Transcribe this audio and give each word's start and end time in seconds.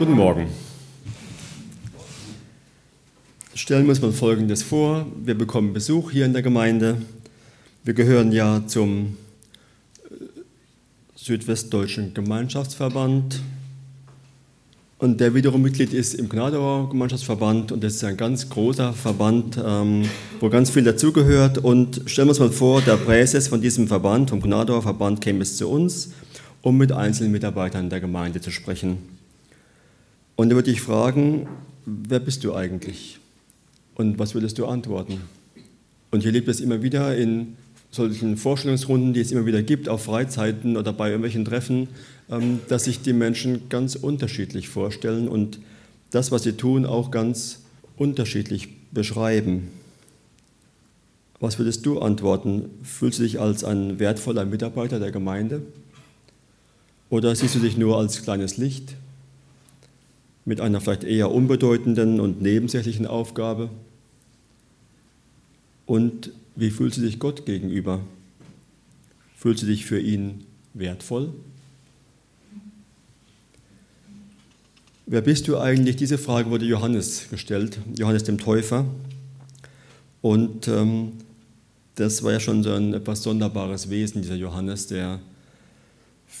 Guten 0.00 0.12
Morgen. 0.12 0.46
Stellen 3.52 3.84
wir 3.84 3.90
uns 3.90 4.00
mal 4.00 4.12
Folgendes 4.12 4.62
vor. 4.62 5.04
Wir 5.22 5.36
bekommen 5.36 5.74
Besuch 5.74 6.10
hier 6.10 6.24
in 6.24 6.32
der 6.32 6.40
Gemeinde. 6.40 7.02
Wir 7.84 7.92
gehören 7.92 8.32
ja 8.32 8.66
zum 8.66 9.18
äh, 10.08 10.14
Südwestdeutschen 11.16 12.14
Gemeinschaftsverband 12.14 13.42
und 14.96 15.20
der 15.20 15.34
wiederum 15.34 15.60
Mitglied 15.60 15.92
ist 15.92 16.14
im 16.14 16.30
Gnadauer 16.30 16.88
Gemeinschaftsverband 16.88 17.70
und 17.70 17.84
das 17.84 17.96
ist 17.96 18.04
ein 18.04 18.16
ganz 18.16 18.48
großer 18.48 18.94
Verband, 18.94 19.60
ähm, 19.62 20.08
wo 20.40 20.48
ganz 20.48 20.70
viel 20.70 20.84
dazugehört. 20.84 21.58
Und 21.58 22.04
stellen 22.06 22.28
wir 22.28 22.30
uns 22.30 22.40
mal 22.40 22.50
vor, 22.50 22.80
der 22.80 22.96
Präses 22.96 23.48
von 23.48 23.60
diesem 23.60 23.86
Verband, 23.86 24.30
vom 24.30 24.40
Gnadauer 24.40 24.80
Verband, 24.80 25.20
käme 25.20 25.42
es 25.42 25.58
zu 25.58 25.68
uns, 25.68 26.12
um 26.62 26.78
mit 26.78 26.90
einzelnen 26.90 27.32
Mitarbeitern 27.32 27.90
der 27.90 28.00
Gemeinde 28.00 28.40
zu 28.40 28.50
sprechen. 28.50 29.19
Und 30.36 30.50
er 30.50 30.56
würde 30.56 30.70
dich 30.70 30.80
fragen, 30.80 31.48
wer 31.84 32.20
bist 32.20 32.44
du 32.44 32.54
eigentlich? 32.54 33.18
Und 33.94 34.18
was 34.18 34.34
würdest 34.34 34.58
du 34.58 34.66
antworten? 34.66 35.20
Und 36.10 36.22
hier 36.22 36.32
lebt 36.32 36.48
es 36.48 36.60
immer 36.60 36.82
wieder 36.82 37.16
in 37.16 37.56
solchen 37.90 38.36
Vorstellungsrunden, 38.36 39.12
die 39.12 39.20
es 39.20 39.32
immer 39.32 39.46
wieder 39.46 39.62
gibt, 39.62 39.88
auf 39.88 40.04
Freizeiten 40.04 40.76
oder 40.76 40.92
bei 40.92 41.08
irgendwelchen 41.08 41.44
Treffen, 41.44 41.88
ähm, 42.30 42.60
dass 42.68 42.84
sich 42.84 43.02
die 43.02 43.12
Menschen 43.12 43.68
ganz 43.68 43.96
unterschiedlich 43.96 44.68
vorstellen 44.68 45.28
und 45.28 45.58
das, 46.10 46.30
was 46.32 46.44
sie 46.44 46.52
tun, 46.52 46.86
auch 46.86 47.10
ganz 47.10 47.60
unterschiedlich 47.96 48.68
beschreiben. 48.92 49.68
Was 51.40 51.58
würdest 51.58 51.86
du 51.86 52.00
antworten? 52.00 52.70
Fühlst 52.82 53.18
du 53.18 53.22
dich 53.22 53.40
als 53.40 53.64
ein 53.64 53.98
wertvoller 53.98 54.44
Mitarbeiter 54.44 54.98
der 54.98 55.10
Gemeinde? 55.10 55.62
Oder 57.08 57.34
siehst 57.34 57.54
du 57.54 57.60
dich 57.60 57.76
nur 57.76 57.98
als 57.98 58.22
kleines 58.22 58.56
Licht? 58.56 58.94
Mit 60.50 60.60
einer 60.60 60.80
vielleicht 60.80 61.04
eher 61.04 61.30
unbedeutenden 61.30 62.18
und 62.18 62.42
nebensächlichen 62.42 63.06
Aufgabe? 63.06 63.70
Und 65.86 66.32
wie 66.56 66.70
fühlst 66.70 66.96
du 66.96 67.02
dich 67.02 67.20
Gott 67.20 67.46
gegenüber? 67.46 68.00
Fühlst 69.36 69.62
du 69.62 69.66
dich 69.66 69.86
für 69.86 70.00
ihn 70.00 70.42
wertvoll? 70.74 71.32
Wer 75.06 75.20
bist 75.20 75.46
du 75.46 75.56
eigentlich? 75.56 75.94
Diese 75.94 76.18
Frage 76.18 76.50
wurde 76.50 76.66
Johannes 76.66 77.30
gestellt, 77.30 77.78
Johannes 77.96 78.24
dem 78.24 78.38
Täufer. 78.38 78.86
Und 80.20 80.66
ähm, 80.66 81.12
das 81.94 82.24
war 82.24 82.32
ja 82.32 82.40
schon 82.40 82.64
so 82.64 82.72
ein 82.72 82.92
etwas 82.92 83.22
sonderbares 83.22 83.88
Wesen, 83.88 84.22
dieser 84.22 84.34
Johannes, 84.34 84.88
der 84.88 85.20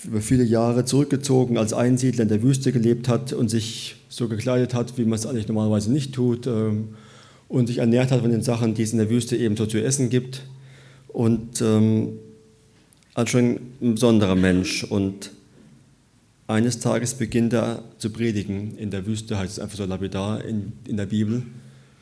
über 0.04 0.20
viele 0.20 0.44
Jahre 0.44 0.84
zurückgezogen 0.84 1.58
als 1.58 1.72
Einsiedler 1.72 2.22
in 2.22 2.28
der 2.28 2.42
Wüste 2.42 2.72
gelebt 2.72 3.08
hat 3.08 3.32
und 3.32 3.48
sich 3.48 3.96
so 4.08 4.28
gekleidet 4.28 4.74
hat, 4.74 4.96
wie 4.98 5.04
man 5.04 5.18
es 5.18 5.26
eigentlich 5.26 5.48
normalerweise 5.48 5.92
nicht 5.92 6.14
tut 6.14 6.46
ähm, 6.46 6.88
und 7.48 7.66
sich 7.66 7.78
ernährt 7.78 8.10
hat 8.10 8.20
von 8.22 8.30
den 8.30 8.42
Sachen, 8.42 8.74
die 8.74 8.82
es 8.82 8.92
in 8.92 8.98
der 8.98 9.10
Wüste 9.10 9.36
eben 9.36 9.56
so 9.56 9.66
zu 9.66 9.82
essen 9.82 10.10
gibt 10.10 10.42
und 11.08 11.60
ähm, 11.60 12.18
als 13.14 13.30
schon 13.30 13.60
ein 13.80 13.94
besonderer 13.94 14.36
Mensch 14.36 14.84
und 14.84 15.32
eines 16.46 16.80
Tages 16.80 17.14
beginnt 17.14 17.52
er 17.52 17.84
zu 17.98 18.10
predigen 18.10 18.76
in 18.76 18.90
der 18.90 19.06
Wüste, 19.06 19.38
heißt 19.38 19.52
es 19.52 19.58
einfach 19.58 19.76
so 19.76 19.84
lapidar 19.84 20.44
in, 20.44 20.72
in 20.86 20.96
der 20.96 21.06
Bibel. 21.06 21.42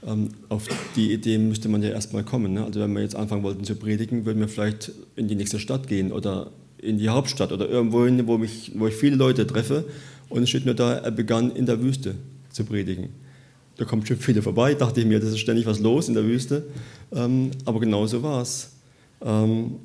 Ähm, 0.07 0.29
auf 0.49 0.67
die 0.97 1.13
Idee 1.13 1.39
müsste 1.39 1.69
man 1.69 1.83
ja 1.83 1.91
erstmal 1.91 2.25
kommen. 2.25 2.55
Ne? 2.55 2.65
Also 2.65 2.81
wenn 2.81 2.93
wir 2.93 3.03
jetzt 3.03 3.17
anfangen 3.17 3.43
wollten 3.43 3.65
zu 3.65 3.75
predigen, 3.75 4.25
würden 4.25 4.41
wir 4.41 4.49
vielleicht 4.49 4.93
in 5.17 5.29
die 5.29 5.35
nächste 5.35 5.59
Stadt 5.59 5.87
gehen 5.87 6.13
oder 6.13 6.51
in 6.81 6.99
die 6.99 7.09
Hauptstadt 7.09 7.53
oder 7.53 7.69
irgendwo 7.69 8.05
hin, 8.05 8.27
wo, 8.27 8.39
wo 8.39 8.87
ich 8.87 8.95
viele 8.95 9.17
Leute 9.17 9.47
treffe. 9.47 9.85
Und 10.29 10.43
es 10.43 10.49
steht 10.49 10.67
nur 10.67 10.75
da, 10.75 10.95
er 10.95 11.11
begann 11.11 11.51
in 11.51 11.67
der 11.67 11.81
Wüste 11.81 12.15
zu 12.51 12.65
predigen. 12.65 13.09
Da 13.77 13.85
kommen 13.85 14.05
schon 14.05 14.17
viele 14.17 14.43
vorbei, 14.43 14.75
dachte 14.75 15.01
ich 15.01 15.07
mir, 15.07 15.21
das 15.21 15.31
ist 15.31 15.39
ständig 15.39 15.67
was 15.67 15.79
los 15.79 16.09
in 16.09 16.15
der 16.15 16.25
Wüste. 16.25 16.65
Ähm, 17.13 17.53
aber 17.65 17.81
genau 17.81 18.07
so 18.07 18.23
war 18.23 18.43
es. 18.43 18.71
Ähm, 19.25 19.77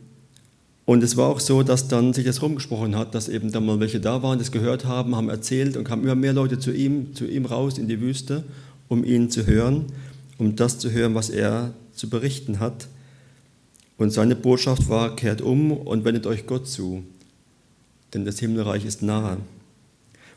und 0.85 1.01
es 1.01 1.15
war 1.15 1.29
auch 1.29 1.39
so, 1.39 1.63
dass 1.63 1.87
dann 1.87 2.11
sich 2.13 2.25
das 2.25 2.41
rumgesprochen 2.41 2.97
hat, 2.97 3.15
dass 3.15 3.29
eben 3.29 3.51
dann 3.51 3.65
mal 3.65 3.79
welche 3.79 4.01
da 4.01 4.21
waren, 4.21 4.37
das 4.37 4.51
gehört 4.51 4.85
haben, 4.85 5.15
haben 5.15 5.29
erzählt 5.29 5.77
und 5.77 5.85
kamen 5.85 6.03
immer 6.03 6.15
mehr 6.15 6.33
Leute 6.33 6.59
zu 6.59 6.73
ihm, 6.73 7.15
zu 7.15 7.25
ihm 7.25 7.45
raus 7.45 7.77
in 7.77 7.87
die 7.87 8.01
Wüste, 8.01 8.43
um 8.89 9.05
ihn 9.05 9.29
zu 9.29 9.45
hören, 9.45 9.85
um 10.37 10.55
das 10.57 10.79
zu 10.79 10.91
hören, 10.91 11.15
was 11.15 11.29
er 11.29 11.73
zu 11.93 12.09
berichten 12.09 12.59
hat. 12.59 12.87
Und 13.97 14.11
seine 14.11 14.35
Botschaft 14.35 14.89
war, 14.89 15.15
kehrt 15.15 15.41
um 15.41 15.71
und 15.71 16.03
wendet 16.05 16.25
euch 16.25 16.47
Gott 16.47 16.67
zu, 16.67 17.03
denn 18.13 18.25
das 18.25 18.39
Himmelreich 18.39 18.85
ist 18.85 19.01
nahe. 19.01 19.37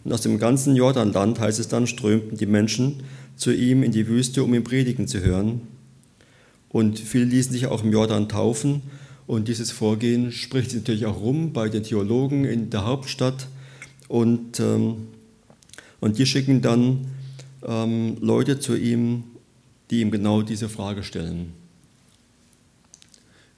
Und 0.04 0.12
aus 0.12 0.20
dem 0.20 0.38
ganzen 0.38 0.76
Jordanland, 0.76 1.40
heißt 1.40 1.58
es 1.58 1.68
dann, 1.68 1.86
strömten 1.86 2.38
die 2.38 2.46
Menschen 2.46 3.02
zu 3.34 3.52
ihm 3.52 3.82
in 3.82 3.92
die 3.92 4.06
Wüste, 4.06 4.44
um 4.44 4.54
ihn 4.54 4.62
predigen 4.62 5.08
zu 5.08 5.20
hören. 5.20 5.62
Und 6.68 6.98
viele 6.98 7.24
ließen 7.24 7.52
sich 7.52 7.66
auch 7.66 7.82
im 7.82 7.92
Jordan 7.92 8.28
taufen. 8.28 8.82
Und 9.26 9.48
dieses 9.48 9.72
Vorgehen 9.72 10.30
spricht 10.30 10.70
sich 10.70 10.80
natürlich 10.80 11.06
auch 11.06 11.20
rum 11.20 11.52
bei 11.52 11.68
den 11.68 11.82
Theologen 11.82 12.44
in 12.44 12.70
der 12.70 12.84
Hauptstadt. 12.84 13.48
Und, 14.08 14.60
ähm, 14.60 15.08
und 16.00 16.18
die 16.18 16.26
schicken 16.26 16.62
dann 16.62 17.08
ähm, 17.66 18.16
Leute 18.20 18.60
zu 18.60 18.76
ihm, 18.76 19.24
die 19.90 20.00
ihm 20.00 20.10
genau 20.10 20.42
diese 20.42 20.68
Frage 20.68 21.02
stellen. 21.02 21.52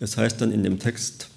Es 0.00 0.16
heißt 0.16 0.40
dann 0.40 0.52
in 0.52 0.62
dem 0.62 0.78
Text, 0.78 1.28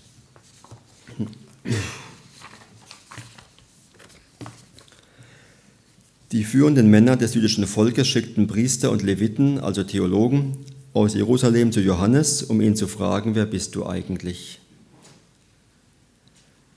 die 6.31 6.43
führenden 6.43 6.89
Männer 6.89 7.17
des 7.17 7.33
jüdischen 7.33 7.65
Volkes 7.65 8.07
schickten 8.07 8.47
Priester 8.47 8.91
und 8.91 9.01
Leviten, 9.01 9.59
also 9.59 9.83
Theologen, 9.83 10.57
aus 10.93 11.15
Jerusalem 11.15 11.71
zu 11.71 11.81
Johannes, 11.81 12.43
um 12.43 12.61
ihn 12.61 12.75
zu 12.75 12.87
fragen, 12.87 13.35
wer 13.35 13.45
bist 13.45 13.75
du 13.75 13.85
eigentlich? 13.85 14.59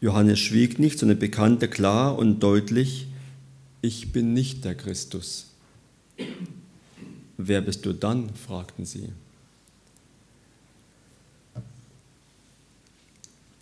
Johannes 0.00 0.38
schwieg 0.38 0.78
nicht, 0.78 0.98
sondern 0.98 1.18
bekannte 1.18 1.68
klar 1.68 2.18
und 2.18 2.40
deutlich, 2.40 3.06
ich 3.82 4.12
bin 4.12 4.32
nicht 4.32 4.64
der 4.64 4.74
Christus. 4.74 5.46
Wer 7.36 7.60
bist 7.60 7.84
du 7.84 7.92
dann? 7.92 8.30
fragten 8.34 8.84
sie. 8.84 9.10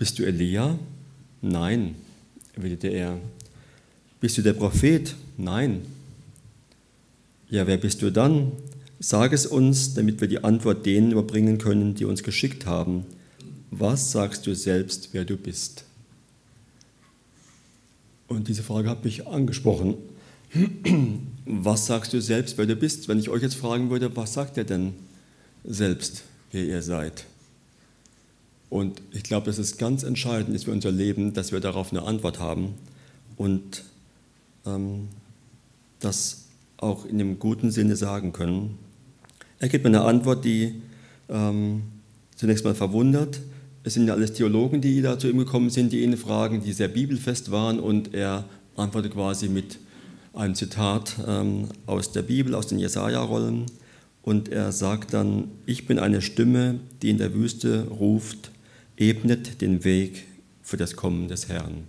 Bist 0.02 0.18
du 0.18 0.24
Elia? 0.24 0.80
Nein, 1.42 1.94
erwiderte 2.56 2.88
er. 2.88 3.20
Bist 4.20 4.36
du 4.36 4.42
der 4.42 4.52
Prophet? 4.52 5.14
Nein. 5.36 5.82
Ja, 7.48 7.68
wer 7.68 7.76
bist 7.76 8.02
du 8.02 8.10
dann? 8.10 8.50
Sag 8.98 9.32
es 9.32 9.46
uns, 9.46 9.94
damit 9.94 10.20
wir 10.20 10.26
die 10.26 10.42
Antwort 10.42 10.84
denen 10.86 11.12
überbringen 11.12 11.58
können, 11.58 11.94
die 11.94 12.04
uns 12.04 12.24
geschickt 12.24 12.66
haben. 12.66 13.04
Was 13.70 14.10
sagst 14.10 14.44
du 14.48 14.56
selbst, 14.56 15.10
wer 15.12 15.24
du 15.24 15.36
bist? 15.36 15.84
Und 18.26 18.48
diese 18.48 18.64
Frage 18.64 18.90
hat 18.90 19.04
mich 19.04 19.28
angesprochen. 19.28 19.94
Was 21.46 21.86
sagst 21.86 22.12
du 22.12 22.20
selbst, 22.20 22.58
wer 22.58 22.66
du 22.66 22.74
bist? 22.74 23.06
Wenn 23.06 23.20
ich 23.20 23.28
euch 23.28 23.42
jetzt 23.42 23.54
fragen 23.54 23.88
würde, 23.88 24.16
was 24.16 24.32
sagt 24.32 24.56
ihr 24.56 24.64
denn 24.64 24.94
selbst, 25.62 26.24
wer 26.50 26.64
ihr 26.64 26.82
seid? 26.82 27.24
Und 28.72 29.02
ich 29.10 29.22
glaube, 29.22 29.44
dass 29.44 29.58
es 29.58 29.76
ganz 29.76 30.02
entscheidend 30.02 30.56
ist 30.56 30.64
für 30.64 30.70
unser 30.70 30.90
Leben, 30.90 31.34
dass 31.34 31.52
wir 31.52 31.60
darauf 31.60 31.92
eine 31.92 32.04
Antwort 32.04 32.40
haben 32.40 32.72
und 33.36 33.84
ähm, 34.64 35.08
das 36.00 36.46
auch 36.78 37.04
in 37.04 37.18
dem 37.18 37.38
guten 37.38 37.70
Sinne 37.70 37.96
sagen 37.96 38.32
können. 38.32 38.78
Er 39.58 39.68
gibt 39.68 39.84
mir 39.84 39.90
eine 39.90 40.00
Antwort, 40.00 40.46
die 40.46 40.80
ähm, 41.28 41.82
zunächst 42.34 42.64
mal 42.64 42.74
verwundert. 42.74 43.42
Es 43.84 43.92
sind 43.92 44.08
ja 44.08 44.14
alles 44.14 44.32
Theologen, 44.32 44.80
die 44.80 45.02
da 45.02 45.18
zu 45.18 45.28
ihm 45.28 45.36
gekommen 45.36 45.68
sind, 45.68 45.92
die 45.92 46.02
ihn 46.02 46.16
fragen, 46.16 46.62
die 46.62 46.72
sehr 46.72 46.88
bibelfest 46.88 47.50
waren 47.50 47.78
und 47.78 48.14
er 48.14 48.46
antwortet 48.76 49.12
quasi 49.12 49.50
mit 49.50 49.80
einem 50.32 50.54
Zitat 50.54 51.16
ähm, 51.28 51.68
aus 51.84 52.12
der 52.12 52.22
Bibel, 52.22 52.54
aus 52.54 52.68
den 52.68 52.78
Jesaja-Rollen. 52.78 53.66
Und 54.22 54.48
er 54.48 54.72
sagt 54.72 55.12
dann: 55.12 55.48
Ich 55.66 55.86
bin 55.86 55.98
eine 55.98 56.22
Stimme, 56.22 56.80
die 57.02 57.10
in 57.10 57.18
der 57.18 57.34
Wüste 57.34 57.86
ruft, 57.88 58.50
ebnet 59.02 59.60
den 59.60 59.82
Weg 59.82 60.26
für 60.62 60.76
das 60.76 60.94
Kommen 60.94 61.26
des 61.26 61.48
Herrn. 61.48 61.88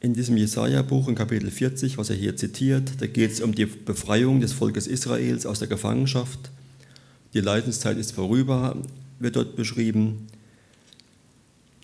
In 0.00 0.12
diesem 0.12 0.36
Jesaja-Buch 0.36 1.06
in 1.06 1.14
Kapitel 1.14 1.50
40, 1.50 1.98
was 1.98 2.10
er 2.10 2.16
hier 2.16 2.36
zitiert, 2.36 3.00
da 3.00 3.06
geht 3.06 3.30
es 3.30 3.40
um 3.40 3.54
die 3.54 3.66
Befreiung 3.66 4.40
des 4.40 4.52
Volkes 4.52 4.88
Israels 4.88 5.46
aus 5.46 5.60
der 5.60 5.68
Gefangenschaft. 5.68 6.50
Die 7.32 7.40
Leidenszeit 7.40 7.96
ist 7.96 8.10
vorüber, 8.12 8.76
wird 9.20 9.36
dort 9.36 9.54
beschrieben. 9.54 10.26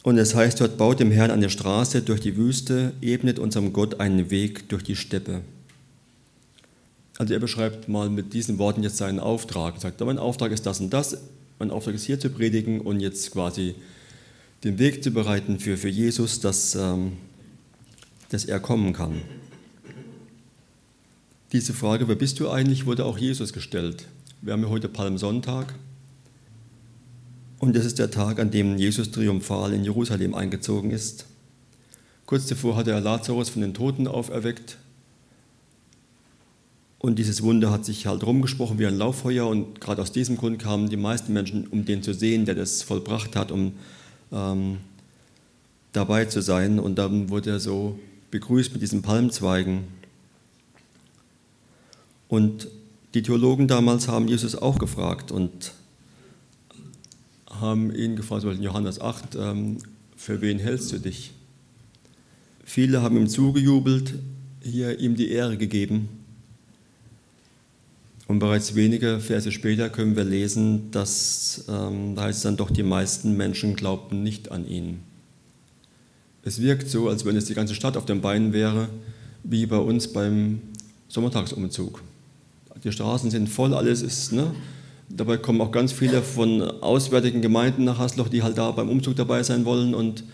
Und 0.03 0.19
es 0.19 0.35
heißt 0.35 0.61
dort, 0.61 0.77
baut 0.77 0.99
dem 0.99 1.13
Herrn 1.13 1.31
eine 1.31 1.51
Straße 1.51 2.03
durch 2.03 2.21
die 2.21 2.37
Wüste, 2.37 2.95
ebnet 3.01 3.39
unserem 3.39 3.73
Gott 3.73 4.01
einen 4.01 4.31
Weg 4.31 4.69
durch 4.71 4.83
die 4.83 4.97
Steppe. 4.97 5.43
Also 7.19 7.33
er 7.33 7.41
beschreibt 7.41 7.89
mal 7.89 8.11
mit 8.11 8.33
diesen 8.33 8.59
Worten 8.59 8.83
jetzt 8.83 8.97
seinen 8.97 9.21
Auftrag. 9.21 9.75
Er 9.77 9.81
sagt, 9.81 10.01
mein 10.01 10.19
Auftrag 10.19 10.51
ist 10.51 10.67
das 10.67 10.81
und 10.81 10.91
das, 10.91 11.19
mein 11.58 11.70
Auftrag 11.70 11.94
ist 11.94 12.05
hier 12.05 12.20
zu 12.20 12.31
predigen 12.31 12.81
und 12.81 13.00
jetzt 13.00 13.31
quasi 13.31 13.75
den 14.64 14.79
Weg 14.79 15.03
zu 15.03 15.11
bereiten 15.11 15.58
für, 15.58 15.76
für 15.76 15.88
Jesus, 15.88 16.41
dass, 16.41 16.75
ähm, 16.75 17.12
dass 18.31 18.44
er 18.44 18.61
kommen 18.61 18.93
kann. 18.93 19.23
Diese 21.53 21.73
Frage, 21.73 22.08
wer 22.08 22.17
bist 22.17 22.41
du 22.41 22.50
eigentlich, 22.50 22.87
wurde 22.87 23.05
auch 23.05 23.19
Jesus 23.19 23.53
gestellt. 23.53 24.06
Wir 24.43 24.53
haben 24.53 24.62
ja 24.62 24.69
heute 24.69 24.88
Palmsonntag 24.88 25.75
und 27.59 27.75
das 27.75 27.85
ist 27.85 27.99
der 27.99 28.11
Tag, 28.11 28.38
an 28.38 28.50
dem 28.50 28.76
Jesus 28.76 29.11
triumphal 29.11 29.73
in 29.73 29.85
Jerusalem 29.85 30.35
eingezogen 30.35 30.91
ist. 30.91 31.26
Kurz 32.26 32.47
zuvor 32.47 32.76
hatte 32.76 32.91
er 32.91 33.00
Lazarus 33.00 33.49
von 33.49 33.62
den 33.62 33.73
Toten 33.73 34.06
auferweckt. 34.06 34.79
Und 37.06 37.20
dieses 37.20 37.44
Wunder 37.44 37.70
hat 37.70 37.85
sich 37.85 38.08
halt 38.08 38.26
rumgesprochen 38.26 38.81
wie 38.81 38.87
ein 38.87 38.99
Lauffeuer. 38.99 39.47
Und 39.47 39.81
gerade 39.81 40.03
aus 40.03 40.11
diesem 40.11 40.37
Grund 40.37 40.58
kamen 40.58 40.88
die 40.88 40.97
meisten 40.97 41.32
Menschen, 41.32 41.69
um 41.69 41.85
den 41.85 42.03
zu 42.03 42.12
sehen, 42.12 42.47
der 42.47 42.56
das 42.56 42.82
vollbracht 42.82 43.37
hat, 43.37 43.53
um 43.53 43.75
ähm, 44.32 44.79
dabei 45.93 46.25
zu 46.25 46.43
sein. 46.43 46.81
Und 46.81 46.97
dann 46.97 47.31
wurde 47.31 47.50
er 47.50 47.61
so 47.61 47.97
begrüßt 48.32 48.73
mit 48.73 48.82
diesen 48.82 49.03
Palmzweigen. 49.03 49.85
Und 52.26 52.67
die 53.14 53.23
Theologen 53.23 53.69
damals 53.69 54.09
haben 54.09 54.26
Jesus 54.26 54.56
auch 54.56 54.81
gefragt 54.81 55.31
und 55.31 55.75
haben 57.49 57.94
ihn 57.94 58.17
gefragt, 58.17 58.43
in 58.43 58.64
Johannes 58.64 59.00
8, 59.00 59.37
ähm, 59.37 59.79
für 60.17 60.41
wen 60.41 60.59
hältst 60.59 60.91
du 60.91 60.99
dich? 60.99 61.31
Viele 62.64 63.00
haben 63.00 63.17
ihm 63.17 63.29
zugejubelt, 63.29 64.14
hier 64.61 64.99
ihm 64.99 65.14
die 65.14 65.31
Ehre 65.31 65.56
gegeben. 65.56 66.25
Und 68.28 68.40
bereits 68.40 68.75
wenige 68.75 69.20
Verse 69.20 69.50
später 69.52 69.88
können 69.88 70.17
wir 70.17 70.25
lesen, 70.25 70.90
dass 70.90 71.64
ähm, 71.69 72.17
da 72.17 72.23
heißt 72.23 72.38
es 72.38 72.43
dann 72.43 72.56
doch, 72.56 72.70
die 72.70 72.82
meisten 72.82 73.37
Menschen 73.37 73.76
glaubten 73.76 74.23
nicht 74.23 74.50
an 74.50 74.67
ihn. 74.69 75.00
Es 76.43 76.61
wirkt 76.61 76.88
so, 76.88 77.08
als 77.08 77.25
wenn 77.25 77.37
es 77.37 77.44
die 77.44 77.55
ganze 77.55 77.75
Stadt 77.75 77.96
auf 77.96 78.05
den 78.05 78.20
Beinen 78.20 78.52
wäre, 78.52 78.88
wie 79.44 79.67
bei 79.67 79.78
uns 79.78 80.12
beim 80.12 80.61
Sommertagsumzug. 81.08 82.02
Die 82.82 82.93
Straßen 82.93 83.31
sind 83.31 83.49
voll, 83.49 83.75
alles 83.75 84.02
ist, 84.02 84.32
ne? 84.32 84.52
Dabei 85.08 85.37
kommen 85.37 85.61
auch 85.61 85.70
ganz 85.70 85.93
viele 85.93 86.20
von 86.20 86.62
auswärtigen 86.62 87.40
Gemeinden 87.40 87.84
nach 87.84 87.99
Hasloch, 87.99 88.28
die 88.28 88.43
halt 88.43 88.58
da 88.58 88.73
beim 88.73 88.88
Umzug 88.88 89.14
dabei 89.14 89.44
sein 89.44 89.64
wollen 89.64 89.94
und 89.94 90.25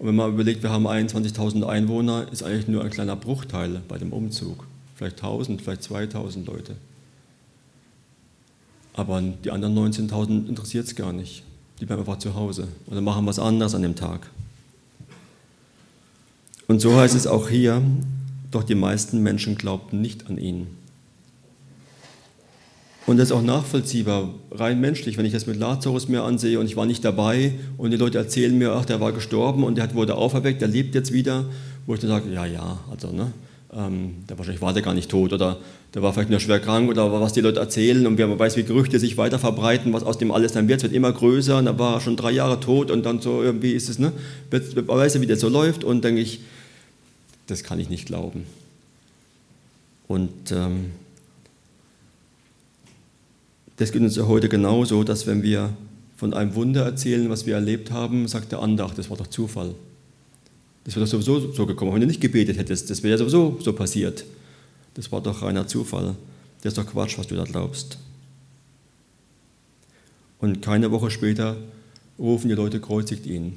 und 0.00 0.06
wenn 0.06 0.16
man 0.16 0.32
überlegt, 0.32 0.62
wir 0.62 0.70
haben 0.70 0.86
21.000 0.86 1.62
Einwohner, 1.66 2.26
ist 2.32 2.42
eigentlich 2.42 2.68
nur 2.68 2.82
ein 2.82 2.88
kleiner 2.88 3.16
Bruchteil 3.16 3.82
bei 3.86 3.98
dem 3.98 4.14
Umzug. 4.14 4.66
Vielleicht 4.94 5.22
1000, 5.22 5.60
vielleicht 5.60 5.82
2000 5.82 6.46
Leute. 6.46 6.76
Aber 8.94 9.22
die 9.22 9.50
anderen 9.50 9.76
19.000 9.76 10.48
interessiert 10.48 10.86
es 10.86 10.96
gar 10.96 11.12
nicht. 11.12 11.42
Die 11.80 11.86
bleiben 11.86 12.00
einfach 12.00 12.18
zu 12.18 12.34
Hause 12.34 12.68
oder 12.86 13.00
machen 13.00 13.26
was 13.26 13.38
anderes 13.38 13.74
an 13.74 13.82
dem 13.82 13.96
Tag. 13.96 14.28
Und 16.68 16.80
so 16.80 16.96
heißt 16.96 17.16
es 17.16 17.26
auch 17.26 17.48
hier, 17.48 17.82
doch 18.50 18.62
die 18.62 18.74
meisten 18.74 19.22
Menschen 19.22 19.56
glaubten 19.56 20.00
nicht 20.00 20.28
an 20.28 20.38
ihn. 20.38 20.66
Und 23.06 23.16
das 23.16 23.30
ist 23.30 23.32
auch 23.32 23.42
nachvollziehbar, 23.42 24.34
rein 24.52 24.80
menschlich, 24.80 25.16
wenn 25.16 25.24
ich 25.24 25.32
das 25.32 25.46
mit 25.46 25.56
Lazarus 25.56 26.08
mir 26.08 26.22
ansehe 26.22 26.60
und 26.60 26.66
ich 26.66 26.76
war 26.76 26.86
nicht 26.86 27.04
dabei 27.04 27.54
und 27.76 27.90
die 27.90 27.96
Leute 27.96 28.18
erzählen 28.18 28.56
mir, 28.56 28.72
ach, 28.72 28.84
der 28.84 29.00
war 29.00 29.10
gestorben 29.12 29.64
und 29.64 29.78
der 29.78 29.92
wurde 29.94 30.14
auferweckt, 30.14 30.60
der 30.60 30.68
lebt 30.68 30.94
jetzt 30.94 31.12
wieder, 31.12 31.46
wo 31.86 31.94
ich 31.94 32.00
dann 32.00 32.10
sage, 32.10 32.32
ja, 32.32 32.46
ja, 32.46 32.78
also, 32.88 33.10
ne, 33.10 33.32
ähm, 33.72 34.24
der 34.28 34.36
wahrscheinlich 34.38 34.62
war 34.62 34.72
der 34.72 34.82
gar 34.82 34.94
nicht 34.94 35.10
tot 35.10 35.32
oder 35.32 35.58
der 35.94 36.02
war 36.02 36.12
vielleicht 36.12 36.30
nur 36.30 36.40
schwer 36.40 36.60
krank 36.60 36.90
oder 36.90 37.12
was 37.20 37.32
die 37.32 37.40
Leute 37.40 37.60
erzählen 37.60 38.06
und 38.06 38.18
wer 38.18 38.38
weiß, 38.38 38.56
wie 38.56 38.64
Gerüchte 38.64 38.98
sich 38.98 39.16
weiter 39.16 39.38
verbreiten, 39.38 39.92
was 39.92 40.02
aus 40.02 40.18
dem 40.18 40.32
alles 40.32 40.52
dann 40.52 40.68
wird, 40.68 40.78
es 40.78 40.82
wird 40.84 40.92
immer 40.92 41.12
größer 41.12 41.58
und 41.58 41.66
da 41.66 41.78
war 41.78 41.94
er 41.94 42.00
schon 42.00 42.16
drei 42.16 42.32
Jahre 42.32 42.58
tot 42.60 42.90
und 42.90 43.04
dann 43.04 43.20
so 43.20 43.42
irgendwie 43.42 43.72
ist 43.72 43.88
es, 43.88 43.98
ne, 43.98 44.12
weiß 44.50 45.14
er, 45.14 45.20
wie 45.20 45.26
das 45.26 45.40
so 45.40 45.48
läuft 45.48 45.84
und 45.84 46.04
denke 46.04 46.20
ich, 46.20 46.40
das 47.46 47.62
kann 47.62 47.78
ich 47.80 47.88
nicht 47.88 48.06
glauben. 48.06 48.44
Und 50.08 50.50
ähm, 50.50 50.90
das 53.76 53.92
geht 53.92 54.02
uns 54.02 54.16
ja 54.16 54.26
heute 54.26 54.48
genauso, 54.48 55.04
dass 55.04 55.26
wenn 55.26 55.42
wir 55.42 55.70
von 56.16 56.34
einem 56.34 56.54
Wunder 56.54 56.84
erzählen, 56.84 57.30
was 57.30 57.46
wir 57.46 57.54
erlebt 57.54 57.90
haben, 57.92 58.28
sagt 58.28 58.52
der 58.52 58.60
andere, 58.60 58.88
ach, 58.88 58.94
das 58.94 59.08
war 59.08 59.16
doch 59.16 59.28
Zufall. 59.28 59.74
Das 60.84 60.94
wäre 60.96 61.04
doch 61.04 61.10
sowieso 61.10 61.52
so 61.52 61.66
gekommen. 61.66 61.92
Wenn 61.92 62.00
du 62.00 62.06
nicht 62.06 62.20
gebetet 62.20 62.56
hättest, 62.56 62.90
das 62.90 63.02
wäre 63.02 63.12
ja 63.12 63.18
sowieso 63.18 63.58
so 63.60 63.72
passiert. 63.72 64.24
Das 64.94 65.12
war 65.12 65.20
doch 65.20 65.42
reiner 65.42 65.66
Zufall. 65.66 66.16
Das 66.62 66.72
ist 66.72 66.78
doch 66.78 66.86
Quatsch, 66.86 67.18
was 67.18 67.26
du 67.26 67.36
da 67.36 67.44
glaubst. 67.44 67.98
Und 70.38 70.62
keine 70.62 70.90
Woche 70.90 71.10
später 71.10 71.56
rufen 72.18 72.48
die 72.48 72.54
Leute, 72.54 72.80
kreuzigt 72.80 73.26
ihn. 73.26 73.54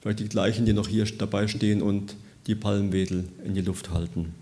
Vielleicht 0.00 0.20
die 0.20 0.28
gleichen, 0.28 0.64
die 0.64 0.72
noch 0.72 0.88
hier 0.88 1.04
dabei 1.04 1.48
stehen 1.48 1.82
und 1.82 2.16
die 2.46 2.54
Palmwedel 2.54 3.28
in 3.44 3.54
die 3.54 3.60
Luft 3.60 3.90
halten. 3.90 4.34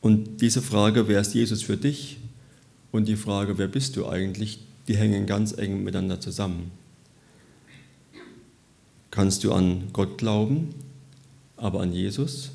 Und 0.00 0.40
diese 0.40 0.62
Frage, 0.62 1.08
wer 1.08 1.20
ist 1.20 1.34
Jesus 1.34 1.62
für 1.62 1.76
dich? 1.76 2.18
Und 2.92 3.06
die 3.06 3.16
Frage, 3.16 3.58
wer 3.58 3.68
bist 3.68 3.96
du 3.96 4.08
eigentlich, 4.08 4.60
die 4.88 4.96
hängen 4.96 5.26
ganz 5.26 5.56
eng 5.56 5.84
miteinander 5.84 6.20
zusammen. 6.20 6.70
Kannst 9.10 9.44
du 9.44 9.52
an 9.52 9.88
Gott 9.92 10.18
glauben, 10.18 10.74
aber 11.56 11.80
an 11.80 11.92
Jesus? 11.92 12.50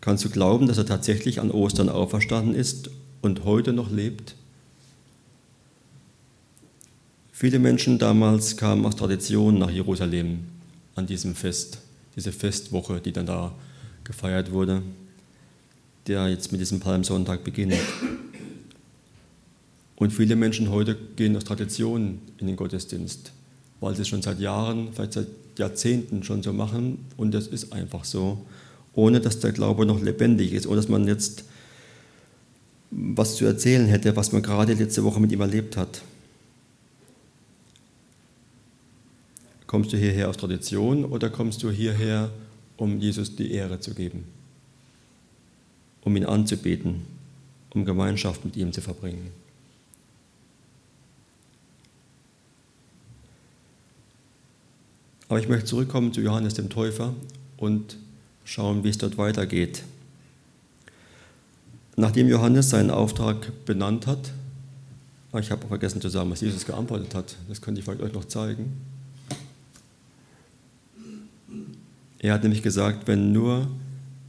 Kannst 0.00 0.24
du 0.24 0.30
glauben, 0.30 0.68
dass 0.68 0.78
er 0.78 0.86
tatsächlich 0.86 1.40
an 1.40 1.50
Ostern 1.50 1.88
auferstanden 1.88 2.54
ist 2.54 2.90
und 3.22 3.44
heute 3.44 3.72
noch 3.72 3.90
lebt? 3.90 4.34
Viele 7.32 7.58
Menschen 7.58 7.98
damals 7.98 8.56
kamen 8.56 8.86
aus 8.86 8.96
Tradition 8.96 9.58
nach 9.58 9.70
Jerusalem 9.70 10.40
an 10.94 11.06
diesem 11.06 11.34
Fest, 11.34 11.78
diese 12.14 12.32
Festwoche, 12.32 13.00
die 13.00 13.12
dann 13.12 13.26
da 13.26 13.52
gefeiert 14.04 14.52
wurde 14.52 14.82
der 16.06 16.28
jetzt 16.28 16.52
mit 16.52 16.60
diesem 16.60 16.80
Palmsonntag 16.80 17.44
beginnt. 17.44 17.74
Und 19.96 20.12
viele 20.12 20.36
Menschen 20.36 20.70
heute 20.70 20.96
gehen 21.16 21.36
aus 21.36 21.44
Tradition 21.44 22.20
in 22.38 22.46
den 22.46 22.56
Gottesdienst, 22.56 23.32
weil 23.80 23.96
sie 23.96 24.04
schon 24.04 24.22
seit 24.22 24.38
Jahren, 24.40 24.92
vielleicht 24.92 25.14
seit 25.14 25.26
Jahrzehnten 25.58 26.22
schon 26.22 26.42
so 26.42 26.52
machen 26.52 26.98
und 27.16 27.32
das 27.32 27.46
ist 27.46 27.72
einfach 27.72 28.04
so, 28.04 28.44
ohne 28.94 29.20
dass 29.20 29.40
der 29.40 29.52
Glaube 29.52 29.86
noch 29.86 30.00
lebendig 30.00 30.52
ist, 30.52 30.66
ohne 30.66 30.76
dass 30.76 30.88
man 30.88 31.06
jetzt 31.06 31.44
was 32.90 33.36
zu 33.36 33.44
erzählen 33.44 33.86
hätte, 33.86 34.16
was 34.16 34.32
man 34.32 34.42
gerade 34.42 34.74
letzte 34.74 35.04
Woche 35.04 35.20
mit 35.20 35.32
ihm 35.32 35.40
erlebt 35.40 35.76
hat. 35.76 36.02
Kommst 39.66 39.92
du 39.92 39.96
hierher 39.96 40.30
aus 40.30 40.36
Tradition 40.36 41.04
oder 41.04 41.28
kommst 41.28 41.62
du 41.62 41.70
hierher, 41.70 42.30
um 42.76 43.00
Jesus 43.00 43.34
die 43.34 43.50
Ehre 43.50 43.80
zu 43.80 43.94
geben? 43.94 44.24
um 46.06 46.16
ihn 46.16 46.24
anzubeten, 46.24 47.02
um 47.74 47.84
Gemeinschaft 47.84 48.44
mit 48.44 48.56
ihm 48.56 48.72
zu 48.72 48.80
verbringen. 48.80 49.32
Aber 55.28 55.40
ich 55.40 55.48
möchte 55.48 55.66
zurückkommen 55.66 56.12
zu 56.12 56.20
Johannes 56.20 56.54
dem 56.54 56.68
Täufer 56.68 57.14
und 57.56 57.96
schauen, 58.44 58.84
wie 58.84 58.90
es 58.90 58.98
dort 58.98 59.18
weitergeht. 59.18 59.82
Nachdem 61.96 62.28
Johannes 62.28 62.70
seinen 62.70 62.90
Auftrag 62.90 63.64
benannt 63.64 64.06
hat, 64.06 64.32
ah, 65.32 65.38
ich 65.38 65.50
habe 65.50 65.66
vergessen 65.66 66.00
zu 66.00 66.08
sagen, 66.08 66.30
was 66.30 66.42
Jesus 66.42 66.66
geantwortet 66.66 67.14
hat, 67.14 67.36
das 67.48 67.60
könnte 67.60 67.80
ich 67.80 67.84
vielleicht 67.84 68.02
euch 68.02 68.12
noch 68.12 68.26
zeigen. 68.26 68.72
Er 72.18 72.34
hat 72.34 72.42
nämlich 72.42 72.62
gesagt, 72.62 73.08
wenn 73.08 73.32
nur 73.32 73.68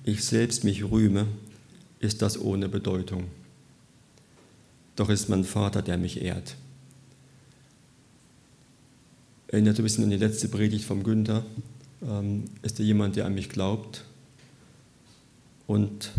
ich 0.04 0.24
selbst 0.24 0.63
mich 0.63 0.89
rühme, 0.89 1.25
ist 2.00 2.22
das 2.22 2.39
ohne 2.39 2.70
Bedeutung. 2.70 3.25
Doch 4.96 5.10
ist 5.10 5.30
mein 5.30 5.44
Vater, 5.44 5.82
der 5.82 5.98
mich 5.98 6.22
ehrt. 6.22 6.56
Erinnert 9.48 9.77
ein 9.80 9.84
bisschen 9.84 10.04
an 10.04 10.10
die 10.10 10.18
letzte 10.18 10.50
Predigt 10.50 10.84
vom 10.84 11.04
Günther. 11.04 11.46
Ähm, 12.08 12.46
ist 12.63 12.80
er 12.80 12.86
jemand, 12.86 13.16
der 13.16 13.25
an 13.25 13.34
mich 13.34 13.50
glaubt? 13.50 14.04
Und 15.68 16.12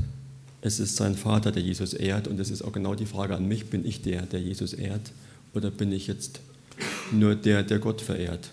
es 0.61 0.80
ist 0.80 0.97
sein 0.97 1.14
Vater, 1.14 1.52
der 1.52 1.62
Jesus 1.62 1.92
ehrt. 1.92 2.26
Und 2.26 2.40
es 2.40 2.50
ist 2.50 2.62
auch 2.62 2.73
genau 2.73 2.94
die 2.94 3.06
Frage 3.06 3.37
an 3.37 3.47
mich, 3.47 3.66
bin 3.66 3.85
ich 3.85 4.02
der, 4.02 4.23
der 4.23 4.40
Jesus 4.40 4.73
ehrt? 4.73 5.12
Oder 5.54 5.70
bin 5.70 5.92
ich 5.92 6.06
jetzt 6.06 6.40
nur 7.12 7.35
der, 7.35 7.62
der 7.62 7.78
Gott 7.78 8.00
verehrt? 8.00 8.50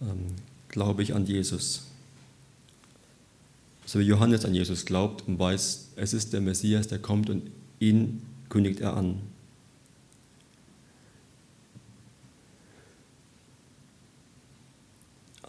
Ähm, 0.00 0.34
glaube 0.68 1.02
ich 1.02 1.14
an 1.14 1.26
Jesus? 1.26 1.82
So 3.86 3.98
wie 3.98 4.04
Johannes 4.04 4.44
an 4.44 4.54
Jesus 4.54 4.84
glaubt 4.84 5.28
und 5.28 5.38
weiß, 5.38 5.90
es 5.96 6.12
ist 6.12 6.32
der 6.32 6.40
Messias, 6.40 6.88
der 6.88 6.98
kommt 6.98 7.30
und 7.30 7.50
ihn 7.78 8.22
kündigt 8.48 8.80
er 8.80 8.96
an. 8.96 9.20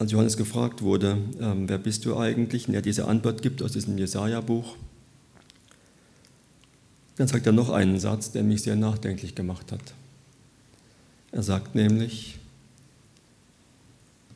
Als 0.03 0.11
Johannes 0.11 0.35
gefragt 0.35 0.81
wurde, 0.81 1.17
ähm, 1.39 1.69
wer 1.69 1.77
bist 1.77 2.03
du 2.03 2.17
eigentlich, 2.17 2.67
und 2.67 2.73
er 2.73 2.81
diese 2.81 3.07
Antwort 3.07 3.41
gibt 3.41 3.63
aus 3.63 3.71
diesem 3.71 3.97
Jesaja-Buch, 3.97 4.75
dann 7.15 7.29
sagt 7.29 7.45
er 7.45 7.53
noch 7.53 7.69
einen 7.69 7.97
Satz, 8.01 8.29
der 8.29 8.43
mich 8.43 8.63
sehr 8.63 8.75
nachdenklich 8.75 9.33
gemacht 9.33 9.71
hat. 9.71 9.93
Er 11.31 11.41
sagt 11.41 11.75
nämlich, 11.75 12.37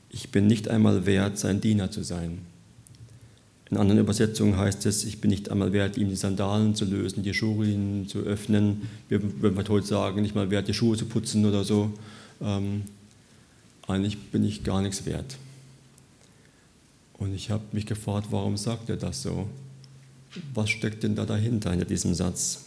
ich 0.10 0.30
bin 0.30 0.48
nicht 0.48 0.70
einmal 0.70 1.06
wert, 1.06 1.38
sein 1.38 1.60
Diener 1.60 1.92
zu 1.92 2.02
sein. 2.02 2.38
In 3.70 3.76
anderen 3.76 4.00
Übersetzungen 4.00 4.56
heißt 4.56 4.86
es, 4.86 5.04
ich 5.04 5.20
bin 5.20 5.32
nicht 5.32 5.52
einmal 5.52 5.74
wert, 5.74 5.98
ihm 5.98 6.08
die 6.08 6.16
Sandalen 6.16 6.76
zu 6.76 6.86
lösen, 6.86 7.24
die 7.24 7.34
Schuhe 7.34 7.68
zu 8.08 8.20
öffnen. 8.20 8.84
Wir 9.10 9.22
würden 9.42 9.68
heute 9.68 9.86
sagen, 9.86 10.22
nicht 10.22 10.34
mal 10.34 10.50
wert, 10.50 10.70
die 10.70 10.74
Schuhe 10.74 10.96
zu 10.96 11.08
putzen 11.08 11.46
oder 11.46 11.66
so. 11.66 11.92
Ähm, 12.42 12.84
eigentlich 13.86 14.18
bin 14.32 14.46
ich 14.46 14.64
gar 14.64 14.82
nichts 14.82 15.06
wert. 15.06 15.36
Und 17.18 17.34
ich 17.34 17.50
habe 17.50 17.64
mich 17.72 17.86
gefragt, 17.86 18.28
warum 18.32 18.58
sagt 18.58 18.90
er 18.90 18.98
das 18.98 19.24
so? 19.24 19.50
Was 20.54 20.70
steckt 20.70 21.04
denn 21.04 21.16
da 21.16 21.26
dahinter, 21.26 21.72
hinter 21.72 21.86
diesem 21.86 22.14
Satz? 22.14 22.66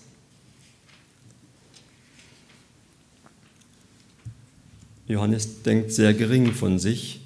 Johannes 5.06 5.62
denkt 5.62 5.92
sehr 5.92 6.14
gering 6.14 6.52
von 6.52 6.78
sich. 6.78 7.20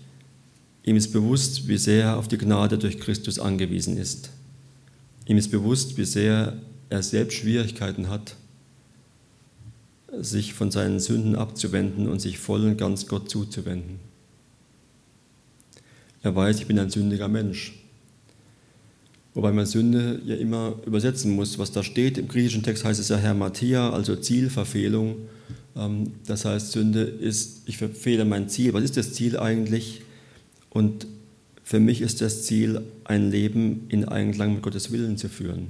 Ihm 0.85 0.97
ist 0.97 1.13
bewusst, 1.13 1.69
wie 1.69 1.79
sehr 1.79 2.05
er 2.05 2.17
auf 2.17 2.29
die 2.29 2.39
Gnade 2.39 2.79
durch 2.79 2.99
Christus 2.99 3.39
angewiesen 3.39 3.97
ist. 3.97 4.31
Ihm 5.27 5.39
ist 5.39 5.51
bewusst, 5.51 5.97
wie 5.97 6.05
sehr 6.05 6.59
er 6.91 7.03
selbst 7.03 7.37
Schwierigkeiten 7.37 8.09
hat, 8.09 8.37
sich 10.19 10.55
von 10.55 10.71
seinen 10.71 11.01
Sünden 11.01 11.37
abzuwenden 11.37 12.09
und 12.09 12.21
sich 12.21 12.39
voll 12.39 12.65
und 12.65 12.77
ganz 12.77 13.07
Gott 13.07 13.31
zuzuwenden. 13.31 13.99
Er 16.25 16.35
weiß, 16.35 16.59
ich 16.59 16.67
bin 16.67 16.79
ein 16.79 16.89
sündiger 16.89 17.29
Mensch. 17.29 17.75
Wobei 19.35 19.53
man 19.53 19.67
Sünde 19.67 20.23
ja 20.25 20.35
immer 20.37 20.75
übersetzen 20.87 21.37
muss, 21.37 21.59
was 21.59 21.71
da 21.71 21.83
steht. 21.83 22.17
Im 22.17 22.29
griechischen 22.29 22.63
Text 22.63 22.83
heißt 22.83 22.99
es 22.99 23.11
ja 23.11 23.19
Hermatia, 23.19 23.91
also 23.91 24.17
Zielverfehlung. 24.17 25.17
Ähm, 25.77 26.13
das 26.27 26.47
heißt, 26.47 26.73
Sünde 26.73 27.03
ist, 27.03 27.69
ich 27.69 27.77
verfehle 27.77 28.25
mein 28.25 28.49
Ziel. 28.49 28.73
Was 28.73 28.85
ist 28.85 28.97
das 28.97 29.13
Ziel 29.13 29.39
eigentlich? 29.39 30.01
Und 30.71 31.07
für 31.63 31.79
mich 31.79 32.01
ist 32.01 32.23
das 32.23 32.45
Ziel, 32.45 32.81
ein 33.05 33.31
Leben 33.31 33.85
in 33.91 34.07
Einklang 34.07 34.55
mit 34.55 34.63
Gottes 34.63 34.93
Willen 34.93 35.19
zu 35.19 35.29
führen, 35.29 35.67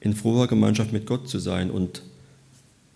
in 0.00 0.14
froher 0.14 0.46
Gemeinschaft 0.46 0.92
mit 0.92 1.06
Gott 1.06 1.26
zu 1.26 1.38
sein 1.38 1.70
und, 1.70 2.02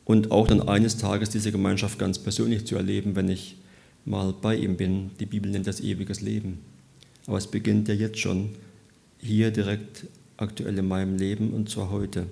und 0.04 0.30
auch 0.30 0.48
dann 0.48 0.68
eines 0.68 0.98
Tages 0.98 1.30
diese 1.30 1.50
Gemeinschaft 1.50 1.98
ganz 1.98 2.18
persönlich 2.18 2.66
zu 2.66 2.76
erleben, 2.76 3.16
wenn 3.16 3.30
ich 3.30 3.56
mal 4.04 4.32
bei 4.32 4.56
ihm 4.56 4.76
bin. 4.76 5.10
Die 5.20 5.26
Bibel 5.26 5.50
nennt 5.50 5.66
das 5.66 5.80
ewiges 5.80 6.20
Leben. 6.20 6.58
Aber 7.26 7.38
es 7.38 7.46
beginnt 7.46 7.88
ja 7.88 7.94
jetzt 7.94 8.18
schon 8.18 8.50
hier 9.18 9.50
direkt 9.50 10.06
aktuell 10.36 10.78
in 10.78 10.88
meinem 10.88 11.16
Leben 11.16 11.52
und 11.52 11.70
zwar 11.70 11.90
heute. 11.90 12.26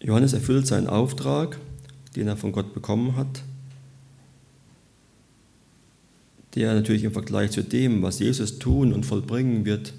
Johannes 0.00 0.34
erfüllt 0.34 0.66
seinen 0.66 0.86
Auftrag, 0.86 1.58
den 2.14 2.28
er 2.28 2.36
von 2.36 2.52
Gott 2.52 2.74
bekommen 2.74 3.16
hat, 3.16 3.42
der 6.54 6.74
natürlich 6.74 7.04
im 7.04 7.12
Vergleich 7.12 7.52
zu 7.52 7.64
dem, 7.64 8.02
was 8.02 8.18
Jesus 8.18 8.58
tun 8.58 8.92
und 8.92 9.06
vollbringen 9.06 9.64
wird, 9.64 9.94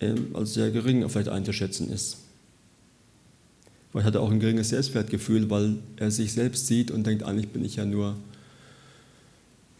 ähm, 0.00 0.34
als 0.34 0.54
sehr 0.54 0.72
gering 0.72 1.08
vielleicht 1.08 1.28
einzuschätzen 1.28 1.90
ist. 1.90 2.27
Vielleicht 3.90 4.06
hat 4.06 4.14
er 4.14 4.20
auch 4.20 4.30
ein 4.30 4.40
geringes 4.40 4.68
Selbstwertgefühl, 4.68 5.48
weil 5.50 5.76
er 5.96 6.10
sich 6.10 6.32
selbst 6.32 6.66
sieht 6.66 6.90
und 6.90 7.06
denkt, 7.06 7.22
eigentlich 7.22 7.48
bin 7.48 7.64
ich 7.64 7.76
ja 7.76 7.84
nur 7.84 8.16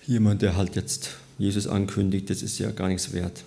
jemand, 0.06 0.42
der 0.42 0.56
halt 0.56 0.76
jetzt 0.76 1.10
Jesus 1.38 1.66
ankündigt, 1.66 2.30
das 2.30 2.42
ist 2.42 2.58
ja 2.58 2.70
gar 2.70 2.88
nichts 2.88 3.12
wert. 3.12 3.44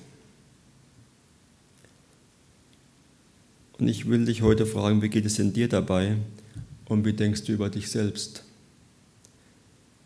Und 3.79 3.87
ich 3.87 4.07
will 4.07 4.25
dich 4.25 4.43
heute 4.43 4.67
fragen, 4.67 5.01
wie 5.01 5.09
geht 5.09 5.25
es 5.25 5.35
denn 5.35 5.53
dir 5.53 5.67
dabei 5.67 6.17
und 6.85 7.03
wie 7.03 7.13
denkst 7.13 7.45
du 7.45 7.53
über 7.53 7.69
dich 7.69 7.89
selbst? 7.89 8.43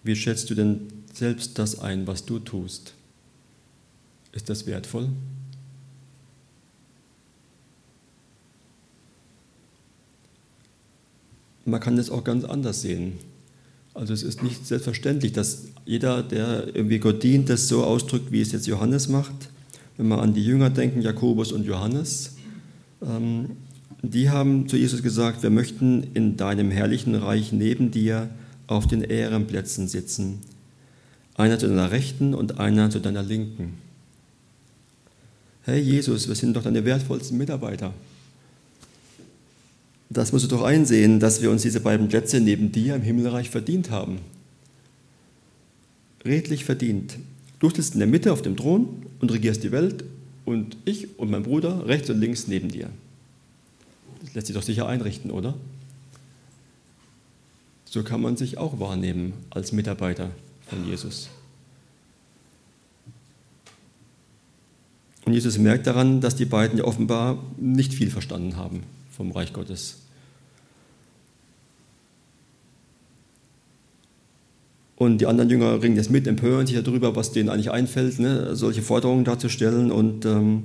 Wie 0.03 0.15
schätzt 0.15 0.49
du 0.49 0.55
denn 0.55 0.87
selbst 1.13 1.59
das 1.59 1.79
ein, 1.79 2.07
was 2.07 2.25
du 2.25 2.39
tust? 2.39 2.93
Ist 4.31 4.49
das 4.49 4.65
wertvoll? 4.65 5.09
Man 11.65 11.79
kann 11.79 11.97
das 11.97 12.09
auch 12.09 12.23
ganz 12.23 12.45
anders 12.45 12.81
sehen. 12.81 13.13
Also 13.95 14.13
es 14.13 14.23
ist 14.23 14.43
nicht 14.43 14.67
selbstverständlich, 14.67 15.31
dass 15.31 15.63
jeder, 15.85 16.21
der 16.21 16.75
irgendwie 16.75 16.99
Gott 16.99 17.23
dient, 17.23 17.49
das 17.49 17.67
so 17.67 17.83
ausdrückt, 17.83 18.31
wie 18.31 18.41
es 18.41 18.51
jetzt 18.51 18.67
Johannes 18.67 19.07
macht. 19.07 19.49
Wenn 19.97 20.07
wir 20.07 20.21
an 20.21 20.33
die 20.33 20.43
Jünger 20.43 20.69
denken, 20.69 21.01
Jakobus 21.01 21.51
und 21.51 21.65
Johannes, 21.65 22.35
ähm, 23.01 23.51
die 24.01 24.29
haben 24.29 24.67
zu 24.67 24.77
Jesus 24.77 25.01
gesagt, 25.01 25.43
wir 25.43 25.49
möchten 25.49 26.03
in 26.13 26.37
deinem 26.37 26.71
herrlichen 26.71 27.15
Reich 27.15 27.51
neben 27.51 27.89
dir 27.89 28.29
auf 28.67 28.85
den 28.85 29.01
Ehrenplätzen 29.01 29.87
sitzen. 29.87 30.39
Einer 31.35 31.57
zu 31.57 31.67
deiner 31.67 31.91
Rechten 31.91 32.33
und 32.33 32.59
einer 32.59 32.89
zu 32.89 32.99
deiner 32.99 33.23
Linken. 33.23 33.73
Hey 35.63 35.81
Jesus, 35.81 36.27
wir 36.27 36.35
sind 36.35 36.55
doch 36.55 36.63
deine 36.63 36.85
wertvollsten 36.85 37.37
Mitarbeiter. 37.37 37.93
Das 40.15 40.31
musst 40.31 40.45
du 40.45 40.47
doch 40.47 40.63
einsehen, 40.63 41.19
dass 41.19 41.41
wir 41.41 41.51
uns 41.51 41.63
diese 41.63 41.81
beiden 41.81 42.07
Plätze 42.07 42.39
neben 42.39 42.71
dir 42.71 42.95
im 42.95 43.01
Himmelreich 43.01 43.49
verdient 43.49 43.89
haben. 43.91 44.19
Redlich 46.23 46.63
verdient. 46.63 47.17
Du 47.59 47.69
sitzt 47.69 47.95
in 47.95 47.99
der 47.99 48.07
Mitte 48.07 48.31
auf 48.31 48.41
dem 48.41 48.55
Thron 48.55 49.05
und 49.19 49.29
regierst 49.29 49.61
die 49.61 49.73
Welt 49.73 50.05
und 50.45 50.77
ich 50.85 51.19
und 51.19 51.29
mein 51.29 51.43
Bruder 51.43 51.85
rechts 51.85 52.09
und 52.09 52.21
links 52.21 52.47
neben 52.47 52.69
dir. 52.69 52.89
Das 54.21 54.33
lässt 54.33 54.47
sich 54.47 54.55
doch 54.55 54.63
sicher 54.63 54.87
einrichten, 54.87 55.31
oder? 55.31 55.53
So 57.83 58.01
kann 58.01 58.21
man 58.21 58.37
sich 58.37 58.57
auch 58.57 58.79
wahrnehmen 58.79 59.33
als 59.49 59.73
Mitarbeiter 59.73 60.31
von 60.69 60.87
Jesus. 60.87 61.27
Und 65.25 65.33
Jesus 65.33 65.57
merkt 65.57 65.87
daran, 65.87 66.21
dass 66.21 66.37
die 66.37 66.45
beiden 66.45 66.77
ja 66.77 66.85
offenbar 66.85 67.37
nicht 67.57 67.93
viel 67.93 68.09
verstanden 68.09 68.55
haben 68.55 68.83
vom 69.11 69.33
Reich 69.33 69.51
Gottes. 69.51 69.97
Und 74.97 75.19
die 75.19 75.25
anderen 75.25 75.49
Jünger 75.49 75.81
ringen 75.81 75.97
jetzt 75.97 76.09
mit, 76.09 76.25
empören 76.25 76.67
sich 76.67 76.81
darüber, 76.81 77.15
was 77.15 77.31
denen 77.31 77.49
eigentlich 77.49 77.71
einfällt, 77.71 78.17
ne, 78.19 78.55
solche 78.55 78.81
Forderungen 78.81 79.25
darzustellen. 79.25 79.91
Und, 79.91 80.25
ähm, 80.25 80.63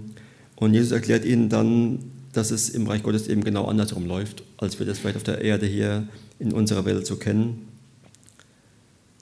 und 0.56 0.72
Jesus 0.72 0.92
erklärt 0.92 1.24
ihnen 1.24 1.48
dann, 1.48 1.98
dass 2.32 2.52
es 2.52 2.68
im 2.68 2.86
Reich 2.86 3.02
Gottes 3.02 3.26
eben 3.26 3.42
genau 3.42 3.64
andersrum 3.64 4.06
läuft, 4.06 4.44
als 4.58 4.78
wir 4.78 4.86
das 4.86 4.98
vielleicht 4.98 5.16
auf 5.16 5.24
der 5.24 5.40
Erde 5.40 5.66
hier 5.66 6.06
in 6.38 6.52
unserer 6.52 6.84
Welt 6.84 7.06
so 7.06 7.16
kennen. 7.16 7.66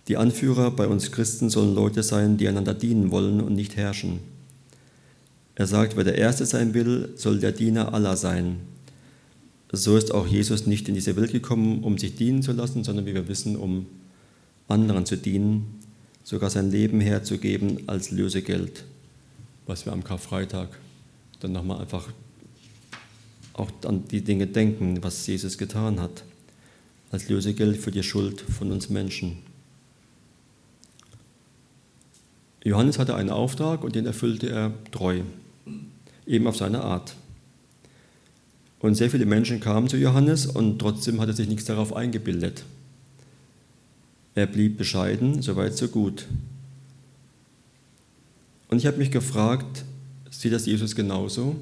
Die 0.08 0.16
Anführer 0.16 0.70
bei 0.70 0.86
uns 0.86 1.10
Christen 1.10 1.48
sollen 1.48 1.74
Leute 1.74 2.02
sein, 2.02 2.36
die 2.36 2.48
einander 2.48 2.74
dienen 2.74 3.10
wollen 3.10 3.40
und 3.40 3.54
nicht 3.54 3.76
herrschen. 3.76 4.20
Er 5.54 5.66
sagt, 5.66 5.96
wer 5.96 6.04
der 6.04 6.16
Erste 6.16 6.46
sein 6.46 6.72
will, 6.74 7.10
soll 7.16 7.40
der 7.40 7.52
Diener 7.52 7.92
aller 7.92 8.16
sein. 8.16 8.56
So 9.72 9.96
ist 9.96 10.14
auch 10.14 10.26
Jesus 10.26 10.66
nicht 10.66 10.88
in 10.88 10.94
diese 10.94 11.16
Welt 11.16 11.32
gekommen, 11.32 11.82
um 11.82 11.98
sich 11.98 12.14
dienen 12.14 12.42
zu 12.42 12.52
lassen, 12.52 12.84
sondern 12.84 13.06
wie 13.06 13.14
wir 13.14 13.28
wissen, 13.28 13.56
um 13.56 13.86
anderen 14.68 15.06
zu 15.06 15.16
dienen, 15.16 15.80
sogar 16.22 16.50
sein 16.50 16.70
Leben 16.70 17.00
herzugeben 17.00 17.88
als 17.88 18.10
Lösegeld, 18.10 18.84
was 19.66 19.86
wir 19.86 19.92
am 19.92 20.04
Karfreitag 20.04 20.68
dann 21.40 21.52
nochmal 21.52 21.80
einfach 21.80 22.08
auch 23.54 23.70
an 23.84 24.06
die 24.08 24.22
Dinge 24.22 24.46
denken, 24.46 25.02
was 25.02 25.26
Jesus 25.26 25.58
getan 25.58 26.00
hat, 26.00 26.24
als 27.10 27.28
Lösegeld 27.28 27.78
für 27.78 27.90
die 27.90 28.02
Schuld 28.02 28.40
von 28.40 28.70
uns 28.70 28.88
Menschen. 28.88 29.38
Johannes 32.64 32.98
hatte 32.98 33.14
einen 33.14 33.30
Auftrag 33.30 33.82
und 33.82 33.94
den 33.94 34.06
erfüllte 34.06 34.48
er 34.50 34.74
treu, 34.90 35.22
eben 36.26 36.46
auf 36.46 36.56
seine 36.56 36.82
Art. 36.82 37.16
Und 38.80 38.94
sehr 38.94 39.10
viele 39.10 39.26
Menschen 39.26 39.60
kamen 39.60 39.88
zu 39.88 39.96
Johannes 39.96 40.46
und 40.46 40.78
trotzdem 40.78 41.20
hat 41.20 41.28
er 41.28 41.34
sich 41.34 41.48
nichts 41.48 41.64
darauf 41.64 41.94
eingebildet. 41.94 42.64
Er 44.38 44.46
blieb 44.46 44.78
bescheiden, 44.78 45.42
soweit 45.42 45.76
so 45.76 45.88
gut. 45.88 46.26
Und 48.68 48.78
ich 48.78 48.86
habe 48.86 48.96
mich 48.96 49.10
gefragt, 49.10 49.84
sieht 50.30 50.52
das 50.52 50.64
Jesus 50.64 50.94
genauso, 50.94 51.56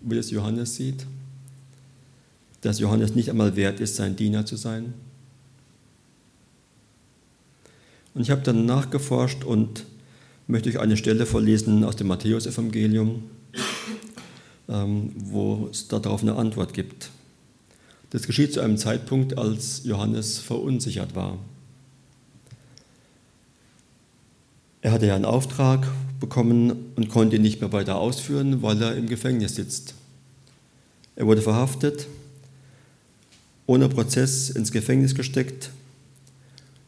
wie 0.00 0.16
es 0.16 0.30
Johannes 0.30 0.74
sieht? 0.74 1.04
Dass 2.62 2.78
Johannes 2.78 3.14
nicht 3.14 3.28
einmal 3.28 3.56
wert 3.56 3.78
ist, 3.78 3.96
sein 3.96 4.16
Diener 4.16 4.46
zu 4.46 4.56
sein? 4.56 4.94
Und 8.14 8.22
ich 8.22 8.30
habe 8.30 8.40
dann 8.40 8.64
nachgeforscht 8.64 9.44
und 9.44 9.84
möchte 10.46 10.70
euch 10.70 10.78
eine 10.80 10.96
Stelle 10.96 11.26
vorlesen 11.26 11.84
aus 11.84 11.96
dem 11.96 12.06
Matthäusevangelium, 12.06 13.22
ähm, 14.70 15.12
wo 15.14 15.68
es 15.70 15.88
darauf 15.88 16.22
eine 16.22 16.36
Antwort 16.36 16.72
gibt. 16.72 17.10
Das 18.08 18.26
geschieht 18.26 18.54
zu 18.54 18.62
einem 18.62 18.78
Zeitpunkt, 18.78 19.36
als 19.36 19.84
Johannes 19.84 20.38
verunsichert 20.38 21.14
war. 21.14 21.38
Er 24.84 24.92
hatte 24.92 25.06
ja 25.06 25.16
einen 25.16 25.24
Auftrag 25.24 25.90
bekommen 26.20 26.92
und 26.94 27.08
konnte 27.08 27.36
ihn 27.36 27.42
nicht 27.42 27.62
mehr 27.62 27.72
weiter 27.72 27.96
ausführen, 27.96 28.60
weil 28.60 28.82
er 28.82 28.94
im 28.94 29.08
Gefängnis 29.08 29.54
sitzt. 29.54 29.94
Er 31.16 31.26
wurde 31.26 31.40
verhaftet, 31.40 32.06
ohne 33.64 33.88
Prozess 33.88 34.50
ins 34.50 34.72
Gefängnis 34.72 35.14
gesteckt, 35.14 35.70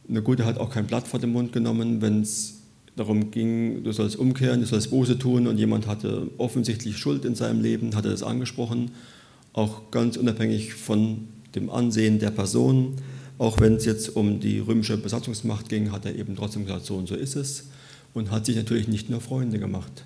Na 0.07 0.19
gut, 0.19 0.41
er 0.41 0.45
hat 0.45 0.59
auch 0.59 0.69
kein 0.69 0.85
Blatt 0.85 1.07
vor 1.07 1.19
den 1.19 1.31
Mund 1.31 1.53
genommen, 1.53 1.99
wenn 1.99 2.21
es 2.21 2.59
darum 2.95 3.31
ging, 3.31 3.83
du 3.83 3.91
sollst 3.91 4.15
umkehren, 4.15 4.61
du 4.61 4.67
sollst 4.67 4.91
Buße 4.91 5.17
tun 5.17 5.47
und 5.47 5.57
jemand 5.57 5.87
hatte 5.87 6.29
offensichtlich 6.37 6.99
Schuld 6.99 7.25
in 7.25 7.33
seinem 7.33 7.61
Leben, 7.61 7.95
hat 7.95 8.05
er 8.05 8.11
das 8.11 8.21
angesprochen, 8.21 8.91
auch 9.53 9.89
ganz 9.89 10.17
unabhängig 10.17 10.75
von 10.75 11.29
dem 11.55 11.71
Ansehen 11.71 12.19
der 12.19 12.29
Person. 12.29 12.93
Auch 13.39 13.59
wenn 13.59 13.77
es 13.77 13.85
jetzt 13.85 14.15
um 14.15 14.39
die 14.39 14.59
römische 14.59 14.97
Besatzungsmacht 14.97 15.67
ging, 15.67 15.91
hat 15.91 16.05
er 16.05 16.15
eben 16.15 16.35
trotzdem 16.35 16.65
gesagt, 16.65 16.85
so 16.85 16.95
und 16.95 17.07
so 17.07 17.15
ist 17.15 17.35
es 17.35 17.63
und 18.17 18.31
hat 18.31 18.45
sich 18.45 18.55
natürlich 18.55 18.87
nicht 18.87 19.09
nur 19.09 19.21
Freunde 19.21 19.59
gemacht. 19.59 20.03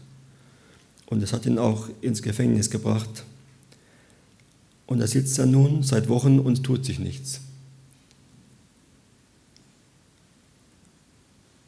Und 1.06 1.24
es 1.24 1.34
hat 1.34 1.46
ihn 1.46 1.58
auch 1.58 1.89
ins 2.01 2.22
Gefängnis 2.22 2.70
gebracht. 2.70 3.24
Und 4.86 5.00
da 5.00 5.08
sitzt 5.08 5.39
er 5.39 5.46
nun 5.46 5.84
seit 5.84 6.10
Wochen 6.10 6.39
und 6.39 6.63
tut 6.63 6.86
sich 6.86 7.00
nichts. 7.00 7.41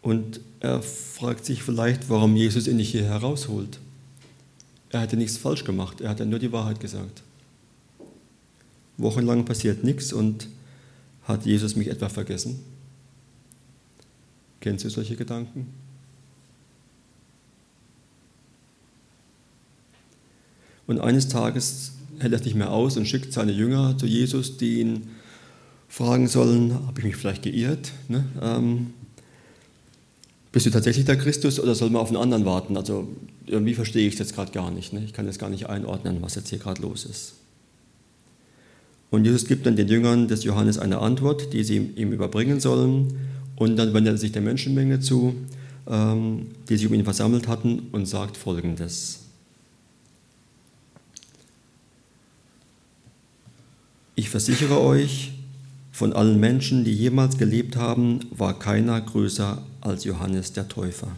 Und 0.02 0.42
er 0.60 0.82
fragt 0.82 1.46
sich 1.46 1.64
vielleicht, 1.64 2.10
warum 2.10 2.36
Jesus 2.36 2.68
ihn 2.68 2.76
nicht 2.76 2.92
hier 2.92 3.06
herausholt. 3.06 3.80
Er 4.90 5.00
hatte 5.00 5.16
nichts 5.16 5.38
falsch 5.38 5.64
gemacht, 5.64 6.02
er 6.02 6.10
hat 6.10 6.20
ja 6.20 6.26
nur 6.26 6.40
die 6.40 6.52
Wahrheit 6.52 6.80
gesagt. 6.80 7.24
Wochenlang 8.98 9.46
passiert 9.46 9.84
nichts 9.84 10.12
und 10.12 10.48
hat 11.24 11.46
Jesus 11.46 11.76
mich 11.76 11.88
etwa 11.88 12.10
vergessen? 12.10 12.60
Kennst 14.60 14.84
du 14.86 14.90
solche 14.90 15.16
Gedanken? 15.16 15.83
Und 20.94 21.02
eines 21.02 21.28
Tages 21.28 21.94
hält 22.20 22.34
er 22.34 22.40
es 22.40 22.46
nicht 22.46 22.56
mehr 22.56 22.72
aus 22.72 22.98
und 22.98 23.08
schickt 23.08 23.34
seine 23.34 23.52
Jünger 23.52 23.98
zu 23.98 24.06
Jesus, 24.06 24.58
die 24.58 24.80
ihn 24.82 25.08
fragen 25.90 26.28
sollen, 26.28 26.74
habe 26.86 27.00
ich 27.00 27.06
mich 27.06 27.16
vielleicht 27.16 27.42
geirrt? 27.42 27.92
Ne? 28.10 28.26
Ähm, 28.42 28.94
bist 30.52 30.68
du 30.68 30.70
tatsächlich 30.70 31.06
der 31.06 31.18
Christus 31.18 31.60
oder 31.60 31.74
soll 31.74 31.90
man 31.90 32.04
auf 32.04 32.10
einen 32.10 32.18
anderen 32.18 32.46
warten? 32.46 32.78
Also 32.78 33.08
irgendwie 33.48 33.74
verstehe 33.74 34.08
ich 34.08 34.14
es 34.14 34.20
jetzt 34.20 34.36
gerade 34.36 34.52
gar 34.52 34.70
nicht. 34.70 34.94
Ne? 34.94 35.04
Ich 35.04 35.14
kann 35.14 35.26
jetzt 35.26 35.40
gar 35.40 35.50
nicht 35.50 35.68
einordnen, 35.68 36.18
was 36.22 36.36
jetzt 36.36 36.50
hier 36.50 36.60
gerade 36.60 36.82
los 36.84 37.06
ist. 37.06 37.34
Und 39.10 39.26
Jesus 39.26 39.46
gibt 39.46 39.66
dann 39.66 39.76
den 39.76 39.88
Jüngern 39.88 40.28
des 40.28 40.44
Johannes 40.44 40.78
eine 40.78 41.00
Antwort, 41.00 41.54
die 41.54 41.64
sie 41.64 41.78
ihm 41.78 42.12
überbringen 42.12 42.60
sollen. 42.60 43.14
Und 43.56 43.78
dann 43.78 43.96
wendet 43.96 44.14
er 44.14 44.18
sich 44.18 44.32
der 44.32 44.44
Menschenmenge 44.44 45.00
zu, 45.00 45.36
ähm, 45.88 46.48
die 46.70 46.78
sich 46.78 46.86
um 46.86 46.94
ihn 46.94 47.04
versammelt 47.04 47.48
hatten, 47.48 47.88
und 47.92 48.08
sagt 48.08 48.38
Folgendes. 48.38 49.23
Ich 54.16 54.30
versichere 54.30 54.80
euch, 54.80 55.32
von 55.92 56.14
allen 56.14 56.40
Menschen, 56.40 56.84
die 56.84 56.94
jemals 56.94 57.38
gelebt 57.38 57.76
haben, 57.76 58.20
war 58.32 58.58
keiner 58.58 59.00
größer 59.02 59.64
als 59.82 60.04
Johannes 60.04 60.54
der 60.54 60.68
Täufer. 60.68 61.16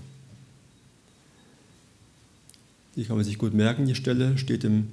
Die 2.95 3.03
kann 3.03 3.17
man 3.17 3.25
sich 3.25 3.37
gut 3.37 3.53
merken, 3.53 3.85
die 3.85 3.95
Stelle 3.95 4.37
steht 4.37 4.63
im 4.63 4.87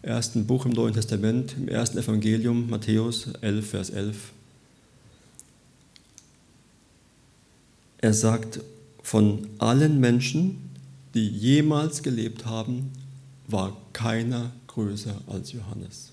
ersten 0.00 0.46
Buch 0.46 0.64
im 0.64 0.72
Neuen 0.72 0.94
Testament, 0.94 1.54
im 1.58 1.68
ersten 1.68 1.98
Evangelium, 1.98 2.70
Matthäus 2.70 3.28
11, 3.42 3.70
Vers 3.70 3.90
11. 3.90 4.32
Er 7.98 8.14
sagt, 8.14 8.60
von 9.02 9.46
allen 9.58 10.00
Menschen, 10.00 10.70
die 11.14 11.28
jemals 11.28 12.02
gelebt 12.02 12.46
haben, 12.46 12.90
war 13.46 13.76
keiner 13.92 14.52
größer 14.68 15.20
als 15.26 15.52
Johannes. 15.52 16.12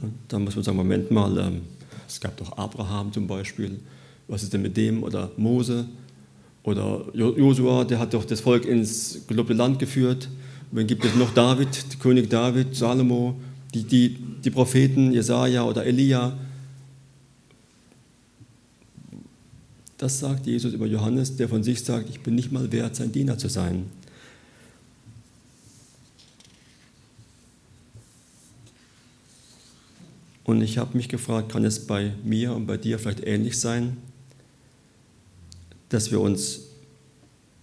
Und 0.00 0.12
dann 0.28 0.44
muss 0.44 0.54
man 0.54 0.64
sagen, 0.64 0.76
Moment 0.76 1.10
mal, 1.10 1.36
ähm, 1.38 1.62
es 2.08 2.20
gab 2.20 2.36
doch 2.36 2.56
Abraham 2.56 3.12
zum 3.12 3.26
Beispiel, 3.26 3.80
was 4.28 4.42
ist 4.42 4.52
denn 4.52 4.62
mit 4.62 4.76
dem? 4.76 5.02
Oder 5.02 5.30
Mose 5.36 5.86
oder 6.62 7.04
Josua, 7.14 7.84
der 7.84 7.98
hat 7.98 8.14
doch 8.14 8.24
das 8.24 8.40
Volk 8.40 8.64
ins 8.64 9.20
gelobte 9.26 9.52
Land 9.52 9.78
geführt. 9.78 10.28
Und 10.70 10.78
dann 10.78 10.86
gibt 10.86 11.04
es 11.04 11.14
noch 11.16 11.34
David, 11.34 12.00
König 12.00 12.30
David, 12.30 12.74
Salomo, 12.74 13.34
die, 13.74 13.82
die, 13.82 14.16
die 14.44 14.50
Propheten 14.50 15.12
Jesaja 15.12 15.64
oder 15.64 15.84
Elia. 15.84 16.36
Das 19.98 20.18
sagt 20.18 20.46
Jesus 20.46 20.72
über 20.72 20.86
Johannes, 20.86 21.36
der 21.36 21.48
von 21.48 21.62
sich 21.62 21.82
sagt, 21.84 22.08
ich 22.10 22.20
bin 22.20 22.34
nicht 22.34 22.52
mal 22.52 22.70
wert, 22.72 22.96
sein 22.96 23.12
Diener 23.12 23.38
zu 23.38 23.48
sein. 23.48 23.84
Und 30.44 30.60
ich 30.60 30.78
habe 30.78 30.96
mich 30.96 31.08
gefragt, 31.08 31.50
kann 31.50 31.64
es 31.64 31.86
bei 31.86 32.12
mir 32.24 32.54
und 32.54 32.66
bei 32.66 32.76
dir 32.76 32.98
vielleicht 32.98 33.24
ähnlich 33.24 33.58
sein, 33.58 33.96
dass 35.88 36.10
wir 36.10 36.20
uns 36.20 36.62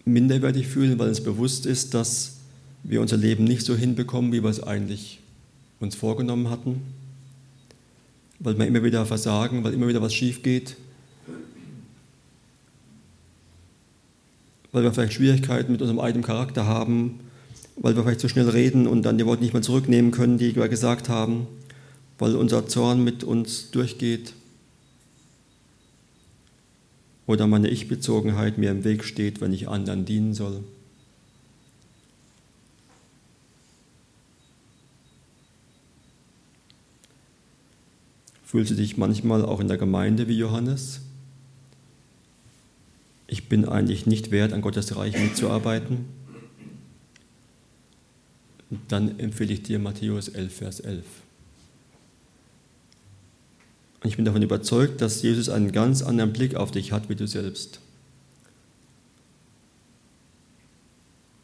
minderwertig 0.06 0.68
fühlen, 0.68 0.98
weil 0.98 1.10
uns 1.10 1.22
bewusst 1.22 1.66
ist, 1.66 1.94
dass 1.94 2.38
wir 2.84 3.02
unser 3.02 3.18
Leben 3.18 3.44
nicht 3.44 3.66
so 3.66 3.76
hinbekommen, 3.76 4.32
wie 4.32 4.42
wir 4.42 4.50
es 4.50 4.64
eigentlich 4.64 5.20
uns 5.80 5.96
vorgenommen 5.96 6.50
hatten, 6.50 6.82
weil 8.40 8.58
wir 8.58 8.66
immer 8.66 8.84
wieder 8.84 9.06
versagen, 9.06 9.64
weil 9.64 9.74
immer 9.74 9.88
wieder 9.88 10.02
was 10.02 10.14
schief 10.14 10.42
geht, 10.42 10.78
weil 14.72 14.84
wir 14.84 14.94
vielleicht 14.94 15.14
Schwierigkeiten 15.14 15.72
mit 15.72 15.82
unserem 15.82 16.00
eigenen 16.00 16.24
Charakter 16.24 16.66
haben, 16.66 17.20
weil 17.76 17.96
wir 17.96 18.04
vielleicht 18.04 18.20
zu 18.22 18.30
schnell 18.30 18.48
reden 18.48 18.88
und 18.88 19.04
dann 19.04 19.18
die 19.18 19.26
Worte 19.26 19.44
nicht 19.44 19.54
mehr 19.54 19.62
zurücknehmen 19.62 20.12
können, 20.12 20.38
die 20.38 20.56
wir 20.56 20.70
gesagt 20.70 21.10
haben 21.10 21.48
weil 22.20 22.36
unser 22.36 22.68
Zorn 22.68 23.04
mit 23.04 23.24
uns 23.24 23.72
durchgeht 23.72 24.34
oder 27.26 27.48
meine 27.48 27.70
Ich-Bezogenheit 27.70 28.58
mir 28.58 28.72
im 28.72 28.84
Weg 28.84 29.04
steht, 29.04 29.40
wenn 29.40 29.54
ich 29.54 29.70
anderen 29.70 30.06
dienen 30.06 30.34
soll. 30.34 30.64
Fühlst 38.46 38.72
du 38.72 38.76
dich 38.76 38.98
manchmal 38.98 39.46
auch 39.46 39.60
in 39.60 39.68
der 39.68 39.78
Gemeinde 39.78 40.28
wie 40.28 40.38
Johannes? 40.38 41.02
Ich 43.28 43.48
bin 43.48 43.64
eigentlich 43.64 44.08
nicht 44.08 44.32
wert, 44.32 44.54
an 44.54 44.62
Gottes 44.62 44.96
Reich 44.96 45.16
mitzuarbeiten. 45.18 46.06
Dann 48.88 49.20
empfehle 49.20 49.54
ich 49.54 49.62
dir 49.62 49.78
Matthäus 49.78 50.30
11, 50.30 50.54
Vers 50.56 50.80
11. 50.80 51.06
Und 54.02 54.10
ich 54.10 54.16
bin 54.16 54.26
davon 54.26 54.42
überzeugt, 54.42 55.02
dass 55.02 55.22
Jesus 55.22 55.50
einen 55.50 55.72
ganz 55.72 56.02
anderen 56.02 56.32
Blick 56.32 56.56
auf 56.56 56.72
dich 56.72 56.92
hat 56.92 57.10
wie 57.10 57.16
du 57.16 57.28
selbst. 57.28 57.80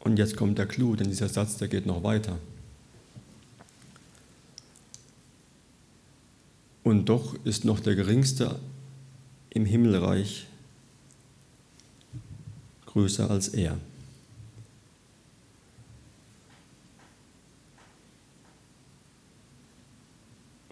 Und 0.00 0.18
jetzt 0.18 0.36
kommt 0.36 0.56
der 0.56 0.66
Clou, 0.66 0.94
denn 0.94 1.08
dieser 1.08 1.28
Satz, 1.28 1.56
der 1.56 1.68
geht 1.68 1.84
noch 1.84 2.02
weiter. 2.02 2.38
Und 6.84 7.06
doch 7.06 7.34
ist 7.44 7.64
noch 7.64 7.80
der 7.80 7.96
Geringste 7.96 8.60
im 9.50 9.66
Himmelreich 9.66 10.46
größer 12.86 13.28
als 13.28 13.48
er. 13.48 13.76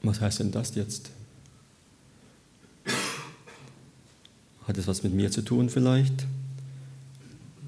Was 0.02 0.20
heißt 0.20 0.38
denn 0.38 0.52
das 0.52 0.74
jetzt? 0.76 1.10
Hat 4.66 4.78
es 4.78 4.86
was 4.86 5.02
mit 5.02 5.12
mir 5.14 5.30
zu 5.30 5.42
tun 5.42 5.68
vielleicht? 5.68 6.26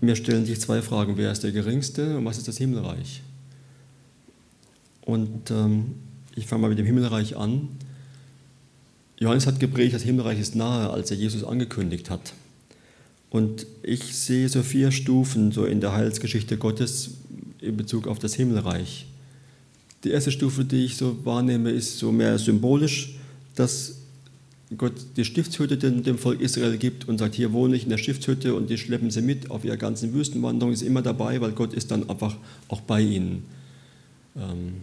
Mir 0.00 0.16
stellen 0.16 0.46
sich 0.46 0.60
zwei 0.60 0.82
Fragen. 0.82 1.16
Wer 1.16 1.32
ist 1.32 1.42
der 1.42 1.52
Geringste 1.52 2.18
und 2.18 2.24
was 2.24 2.38
ist 2.38 2.48
das 2.48 2.58
Himmelreich? 2.58 3.22
Und 5.02 5.50
ähm, 5.50 5.94
ich 6.34 6.46
fange 6.46 6.62
mal 6.62 6.68
mit 6.68 6.78
dem 6.78 6.86
Himmelreich 6.86 7.36
an. 7.36 7.68
Johannes 9.18 9.46
hat 9.46 9.60
geprägt, 9.60 9.94
das 9.94 10.02
Himmelreich 10.02 10.38
ist 10.38 10.54
nahe, 10.54 10.90
als 10.90 11.10
er 11.10 11.16
Jesus 11.16 11.44
angekündigt 11.44 12.10
hat. 12.10 12.34
Und 13.30 13.66
ich 13.82 14.16
sehe 14.16 14.48
so 14.48 14.62
vier 14.62 14.92
Stufen 14.92 15.52
so 15.52 15.64
in 15.64 15.80
der 15.80 15.92
Heilsgeschichte 15.92 16.58
Gottes 16.58 17.12
in 17.60 17.76
Bezug 17.76 18.06
auf 18.06 18.18
das 18.18 18.34
Himmelreich. 18.34 19.06
Die 20.04 20.10
erste 20.10 20.30
Stufe, 20.30 20.64
die 20.64 20.84
ich 20.84 20.96
so 20.96 21.24
wahrnehme, 21.24 21.70
ist 21.70 21.98
so 21.98 22.12
mehr 22.12 22.38
symbolisch, 22.38 23.16
dass 23.54 23.96
Gott 24.76 24.94
die 25.16 25.24
Stiftshütte 25.24 25.76
dem, 25.76 26.18
Volk 26.18 26.40
Israel 26.40 26.76
gibt 26.76 27.08
und 27.08 27.18
sagt, 27.18 27.36
hier 27.36 27.52
wohne 27.52 27.76
ich 27.76 27.84
in 27.84 27.90
der 27.90 27.98
Stiftshütte 27.98 28.54
und 28.54 28.68
die 28.68 28.78
schleppen 28.78 29.12
sie 29.12 29.22
mit 29.22 29.50
auf 29.50 29.64
ihrer 29.64 29.76
ganzen 29.76 30.12
Wüstenwanderung, 30.12 30.72
ist 30.72 30.82
immer 30.82 31.02
dabei, 31.02 31.40
weil 31.40 31.52
Gott 31.52 31.72
ist 31.72 31.92
dann 31.92 32.10
einfach 32.10 32.36
auch 32.68 32.80
bei 32.80 33.00
ihnen, 33.00 33.44
ähm, 34.36 34.74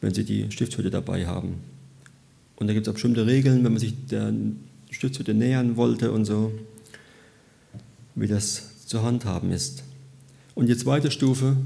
wenn 0.00 0.14
sie 0.14 0.24
die 0.24 0.50
Stiftshütte 0.50 0.90
dabei 0.90 1.26
haben. 1.26 1.56
Und 2.56 2.66
da 2.66 2.72
gibt 2.72 2.86
es 2.86 2.90
auch 2.90 2.94
bestimmte 2.94 3.26
Regeln, 3.26 3.62
wenn 3.62 3.72
man 3.72 3.80
sich 3.80 3.94
der 4.10 4.32
Stiftshütte 4.90 5.34
nähern 5.34 5.76
wollte 5.76 6.10
und 6.10 6.24
so, 6.24 6.52
wie 8.14 8.26
das 8.26 8.86
zu 8.86 9.02
handhaben 9.02 9.50
ist. 9.50 9.82
Und 10.54 10.68
die 10.68 10.76
zweite 10.78 11.10
Stufe 11.10 11.56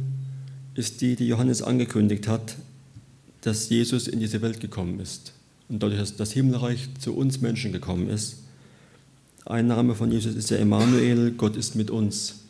ist 0.74 1.03
die, 1.03 1.14
die 1.14 1.29
Johannes 1.29 1.62
angekündigt 1.62 2.27
hat, 2.27 2.57
dass 3.42 3.68
Jesus 3.68 4.09
in 4.09 4.18
diese 4.18 4.42
Welt 4.42 4.59
gekommen 4.59 4.98
ist 4.98 5.35
und 5.69 5.83
dadurch, 5.83 6.01
dass 6.01 6.17
das 6.17 6.33
Himmelreich 6.33 6.89
zu 6.99 7.15
uns 7.15 7.41
Menschen 7.41 7.73
gekommen 7.73 8.09
ist, 8.09 8.39
ein 9.45 9.67
Name 9.67 9.95
von 9.95 10.13
Jesus 10.13 10.35
ist 10.35 10.51
ja 10.51 10.59
Emmanuel, 10.59 11.33
Gott 11.33 11.57
ist 11.57 11.75
mit 11.75 11.91
uns. 11.91 12.41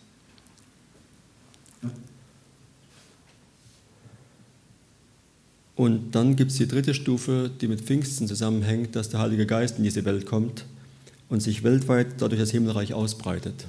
Und 5.76 6.10
dann 6.10 6.34
gibt 6.34 6.50
es 6.50 6.56
die 6.56 6.66
dritte 6.66 6.92
Stufe, 6.92 7.52
die 7.60 7.68
mit 7.68 7.82
Pfingsten 7.82 8.26
zusammenhängt, 8.26 8.96
dass 8.96 9.10
der 9.10 9.20
Heilige 9.20 9.46
Geist 9.46 9.78
in 9.78 9.84
diese 9.84 10.04
Welt 10.04 10.26
kommt 10.26 10.64
und 11.28 11.40
sich 11.40 11.62
weltweit 11.62 12.20
dadurch 12.20 12.40
das 12.40 12.50
Himmelreich 12.50 12.94
ausbreitet. 12.94 13.66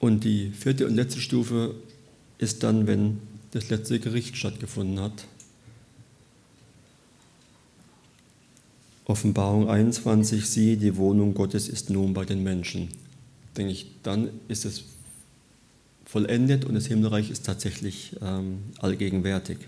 Und 0.00 0.24
die 0.24 0.50
vierte 0.50 0.88
und 0.88 0.96
letzte 0.96 1.20
Stufe 1.20 1.76
ist 2.38 2.64
dann, 2.64 2.88
wenn 2.88 3.18
das 3.52 3.70
letzte 3.70 4.00
Gericht 4.00 4.36
stattgefunden 4.36 5.00
hat. 5.00 5.26
Offenbarung 9.04 9.70
21, 9.70 10.48
siehe, 10.48 10.76
die 10.76 10.96
Wohnung 10.96 11.32
Gottes 11.32 11.68
ist 11.68 11.90
nun 11.90 12.12
bei 12.12 12.24
den 12.24 12.42
Menschen. 12.42 12.88
Denke 13.56 13.72
ich, 13.72 13.86
dann 14.02 14.30
ist 14.48 14.64
es 14.64 14.84
vollendet 16.04 16.64
und 16.64 16.74
das 16.74 16.86
Himmelreich 16.86 17.30
ist 17.30 17.46
tatsächlich 17.46 18.16
ähm, 18.20 18.58
allgegenwärtig. 18.78 19.58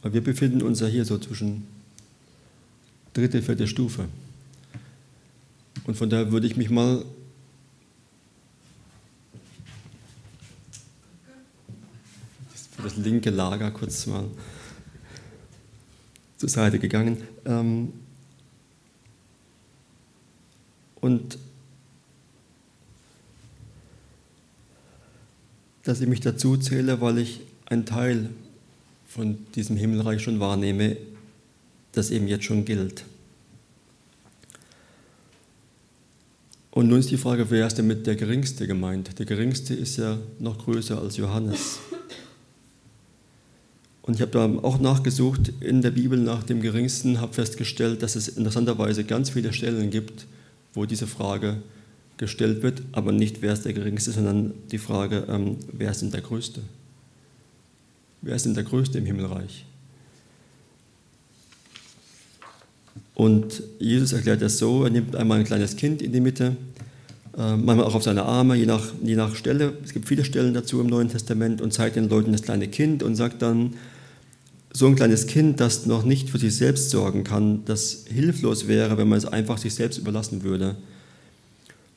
Aber 0.00 0.14
wir 0.14 0.22
befinden 0.22 0.62
uns 0.62 0.80
ja 0.80 0.86
hier 0.86 1.04
so 1.04 1.18
zwischen 1.18 1.66
dritte, 3.12 3.42
vierte 3.42 3.66
Stufe. 3.66 4.08
Und 5.84 5.96
von 5.96 6.08
daher 6.08 6.30
würde 6.30 6.46
ich 6.46 6.56
mich 6.56 6.70
mal 6.70 7.04
das 12.86 12.96
linke 12.96 13.30
Lager 13.30 13.70
kurz 13.70 14.06
mal 14.06 14.24
zur 16.36 16.48
Seite 16.48 16.78
gegangen. 16.78 17.22
Ähm, 17.44 17.92
und 21.00 21.38
dass 25.82 26.00
ich 26.00 26.08
mich 26.08 26.20
dazu 26.20 26.56
zähle, 26.56 27.00
weil 27.00 27.18
ich 27.18 27.40
einen 27.66 27.86
Teil 27.86 28.30
von 29.08 29.38
diesem 29.54 29.76
Himmelreich 29.76 30.22
schon 30.22 30.40
wahrnehme, 30.40 30.96
das 31.92 32.10
eben 32.10 32.28
jetzt 32.28 32.44
schon 32.44 32.64
gilt. 32.64 33.04
Und 36.70 36.88
nun 36.88 36.98
ist 36.98 37.10
die 37.10 37.16
Frage, 37.16 37.50
wer 37.50 37.66
ist 37.66 37.78
denn 37.78 37.86
mit 37.86 38.06
der 38.06 38.16
Geringste 38.16 38.66
gemeint? 38.66 39.18
Der 39.18 39.24
Geringste 39.24 39.74
ist 39.74 39.96
ja 39.96 40.18
noch 40.38 40.58
größer 40.58 41.00
als 41.00 41.16
Johannes. 41.16 41.78
Und 44.06 44.14
ich 44.14 44.20
habe 44.20 44.30
da 44.30 44.44
auch 44.62 44.78
nachgesucht 44.78 45.52
in 45.60 45.82
der 45.82 45.90
Bibel 45.90 46.18
nach 46.18 46.44
dem 46.44 46.62
Geringsten, 46.62 47.20
habe 47.20 47.34
festgestellt, 47.34 48.02
dass 48.02 48.14
es 48.14 48.28
interessanterweise 48.28 49.02
ganz 49.02 49.30
viele 49.30 49.52
Stellen 49.52 49.90
gibt, 49.90 50.26
wo 50.74 50.86
diese 50.86 51.08
Frage 51.08 51.56
gestellt 52.16 52.62
wird, 52.62 52.82
aber 52.92 53.12
nicht 53.12 53.42
wer 53.42 53.52
ist 53.52 53.64
der 53.64 53.72
Geringste, 53.72 54.12
sondern 54.12 54.54
die 54.70 54.78
Frage, 54.78 55.26
ähm, 55.28 55.56
wer 55.72 55.90
ist 55.90 56.02
denn 56.02 56.12
der 56.12 56.20
Größte? 56.20 56.60
Wer 58.22 58.36
ist 58.36 58.46
denn 58.46 58.54
der 58.54 58.64
Größte 58.64 58.98
im 58.98 59.06
Himmelreich? 59.06 59.66
Und 63.14 63.62
Jesus 63.78 64.12
erklärt 64.12 64.40
das 64.40 64.58
so, 64.58 64.84
er 64.84 64.90
nimmt 64.90 65.16
einmal 65.16 65.40
ein 65.40 65.44
kleines 65.44 65.76
Kind 65.76 66.00
in 66.00 66.12
die 66.12 66.20
Mitte, 66.20 66.56
äh, 67.36 67.56
manchmal 67.56 67.82
auch 67.86 67.94
auf 67.94 68.02
seine 68.02 68.22
Arme, 68.22 68.56
je 68.56 68.66
nach, 68.66 68.92
je 69.02 69.16
nach 69.16 69.34
Stelle. 69.34 69.74
Es 69.84 69.92
gibt 69.92 70.08
viele 70.08 70.24
Stellen 70.24 70.54
dazu 70.54 70.80
im 70.80 70.86
Neuen 70.86 71.08
Testament 71.08 71.60
und 71.60 71.72
zeigt 71.72 71.96
den 71.96 72.08
Leuten 72.08 72.32
das 72.32 72.42
kleine 72.42 72.68
Kind 72.68 73.02
und 73.02 73.14
sagt 73.16 73.42
dann, 73.42 73.74
so 74.76 74.86
ein 74.86 74.94
kleines 74.94 75.26
Kind, 75.26 75.60
das 75.60 75.86
noch 75.86 76.04
nicht 76.04 76.28
für 76.28 76.38
sich 76.38 76.54
selbst 76.54 76.90
sorgen 76.90 77.24
kann, 77.24 77.64
das 77.64 78.04
hilflos 78.08 78.68
wäre, 78.68 78.98
wenn 78.98 79.08
man 79.08 79.16
es 79.16 79.24
einfach 79.24 79.56
sich 79.56 79.74
selbst 79.74 79.96
überlassen 79.96 80.42
würde. 80.42 80.76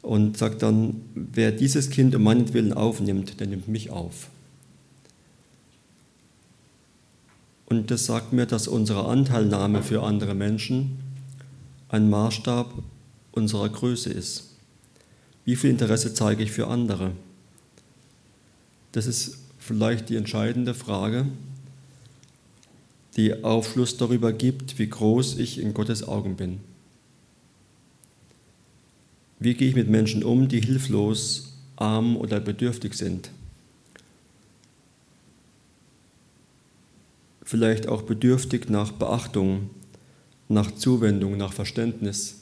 Und 0.01 0.37
sagt 0.37 0.61
dann, 0.61 1.01
wer 1.13 1.51
dieses 1.51 1.89
Kind 1.89 2.15
um 2.15 2.23
meinetwillen 2.23 2.71
aufnimmt, 2.71 3.41
der 3.41 3.47
nimmt 3.47 3.67
mich 3.67 3.89
auf. 3.89 4.29
Und 7.65 7.91
das 7.91 8.05
sagt 8.05 8.31
mir, 8.31 8.45
dass 8.45 8.69
unsere 8.69 9.05
Anteilnahme 9.07 9.83
für 9.83 10.01
andere 10.03 10.33
Menschen 10.33 10.99
ein 11.89 12.09
Maßstab 12.09 12.71
unserer 13.33 13.67
Größe 13.67 14.09
ist. 14.09 14.55
Wie 15.43 15.57
viel 15.57 15.69
Interesse 15.69 16.13
zeige 16.13 16.43
ich 16.43 16.51
für 16.53 16.67
andere? 16.67 17.11
Das 18.93 19.05
ist 19.05 19.37
vielleicht 19.57 20.07
die 20.07 20.15
entscheidende 20.15 20.73
Frage, 20.73 21.25
die 23.19 23.43
Aufschluss 23.43 23.97
darüber 23.97 24.31
gibt, 24.31 24.79
wie 24.79 24.87
groß 24.87 25.39
ich 25.39 25.59
in 25.59 25.73
Gottes 25.73 26.07
Augen 26.07 26.37
bin. 26.37 26.61
Wie 29.39 29.55
gehe 29.55 29.67
ich 29.67 29.75
mit 29.75 29.89
Menschen 29.89 30.23
um, 30.23 30.47
die 30.47 30.61
hilflos, 30.61 31.57
arm 31.75 32.15
oder 32.15 32.39
bedürftig 32.39 32.93
sind? 32.93 33.31
Vielleicht 37.43 37.89
auch 37.89 38.03
bedürftig 38.03 38.69
nach 38.69 38.93
Beachtung, 38.93 39.69
nach 40.47 40.71
Zuwendung, 40.71 41.35
nach 41.35 41.51
Verständnis, 41.51 42.37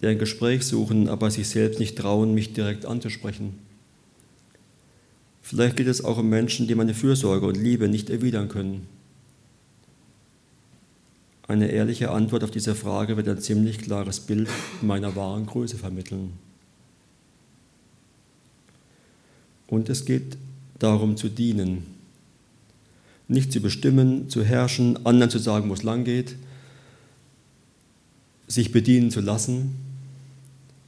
die 0.00 0.06
ein 0.06 0.18
Gespräch 0.18 0.64
suchen, 0.64 1.10
aber 1.10 1.30
sich 1.30 1.46
selbst 1.46 1.78
nicht 1.78 1.98
trauen, 1.98 2.32
mich 2.32 2.54
direkt 2.54 2.86
anzusprechen. 2.86 3.67
Vielleicht 5.42 5.76
geht 5.76 5.86
es 5.86 6.04
auch 6.04 6.18
um 6.18 6.28
Menschen, 6.28 6.66
die 6.66 6.74
meine 6.74 6.94
Fürsorge 6.94 7.46
und 7.46 7.56
Liebe 7.56 7.88
nicht 7.88 8.10
erwidern 8.10 8.48
können. 8.48 8.86
Eine 11.46 11.68
ehrliche 11.68 12.10
Antwort 12.10 12.44
auf 12.44 12.50
diese 12.50 12.74
Frage 12.74 13.16
wird 13.16 13.26
ein 13.26 13.40
ziemlich 13.40 13.78
klares 13.78 14.20
Bild 14.20 14.48
meiner 14.82 15.16
wahren 15.16 15.46
Größe 15.46 15.78
vermitteln. 15.78 16.34
Und 19.66 19.88
es 19.88 20.04
geht 20.04 20.36
darum 20.78 21.16
zu 21.16 21.30
dienen, 21.30 21.86
nicht 23.28 23.52
zu 23.52 23.60
bestimmen, 23.60 24.28
zu 24.28 24.44
herrschen, 24.44 25.04
anderen 25.06 25.30
zu 25.30 25.38
sagen, 25.38 25.68
wo 25.70 25.74
es 25.74 25.82
lang 25.82 26.04
geht, 26.04 26.36
sich 28.46 28.72
bedienen 28.72 29.10
zu 29.10 29.20
lassen. 29.20 29.74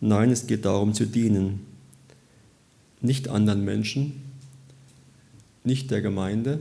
Nein, 0.01 0.31
es 0.31 0.47
geht 0.47 0.65
darum 0.65 0.95
zu 0.95 1.07
dienen. 1.07 1.61
Nicht 3.03 3.29
anderen 3.29 3.65
Menschen, 3.65 4.30
nicht 5.65 5.91
der 5.91 6.03
Gemeinde, 6.03 6.61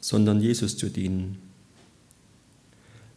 sondern 0.00 0.40
Jesus 0.40 0.76
zu 0.76 0.88
dienen. 0.88 1.38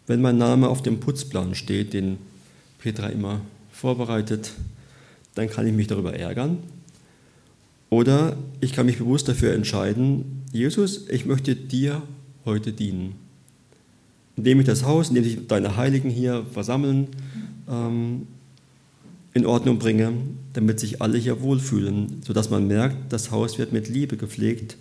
Wenn 0.05 0.21
mein 0.21 0.37
Name 0.37 0.67
auf 0.67 0.81
dem 0.81 0.99
Putzplan 0.99 1.55
steht, 1.55 1.93
den 1.93 2.17
Petra 2.79 3.07
immer 3.07 3.41
vorbereitet, 3.71 4.51
dann 5.35 5.49
kann 5.49 5.65
ich 5.65 5.73
mich 5.73 5.87
darüber 5.87 6.13
ärgern 6.13 6.57
oder 7.89 8.37
ich 8.59 8.73
kann 8.73 8.85
mich 8.85 8.97
bewusst 8.97 9.27
dafür 9.27 9.53
entscheiden, 9.53 10.43
Jesus, 10.51 11.07
ich 11.09 11.25
möchte 11.25 11.55
dir 11.55 12.01
heute 12.43 12.73
dienen. 12.73 13.15
Indem 14.35 14.59
ich 14.59 14.65
das 14.65 14.83
Haus, 14.83 15.09
in 15.09 15.15
dem 15.15 15.23
sich 15.23 15.47
deine 15.47 15.77
Heiligen 15.77 16.09
hier 16.09 16.45
versammeln, 16.51 17.07
ähm, 17.69 18.27
in 19.33 19.45
Ordnung 19.45 19.79
bringe, 19.79 20.13
damit 20.53 20.79
sich 20.79 21.01
alle 21.01 21.17
hier 21.17 21.41
wohlfühlen, 21.41 22.21
sodass 22.25 22.49
man 22.49 22.67
merkt, 22.67 23.11
das 23.11 23.31
Haus 23.31 23.57
wird 23.57 23.73
mit 23.73 23.89
Liebe 23.89 24.17
gepflegt 24.17 24.77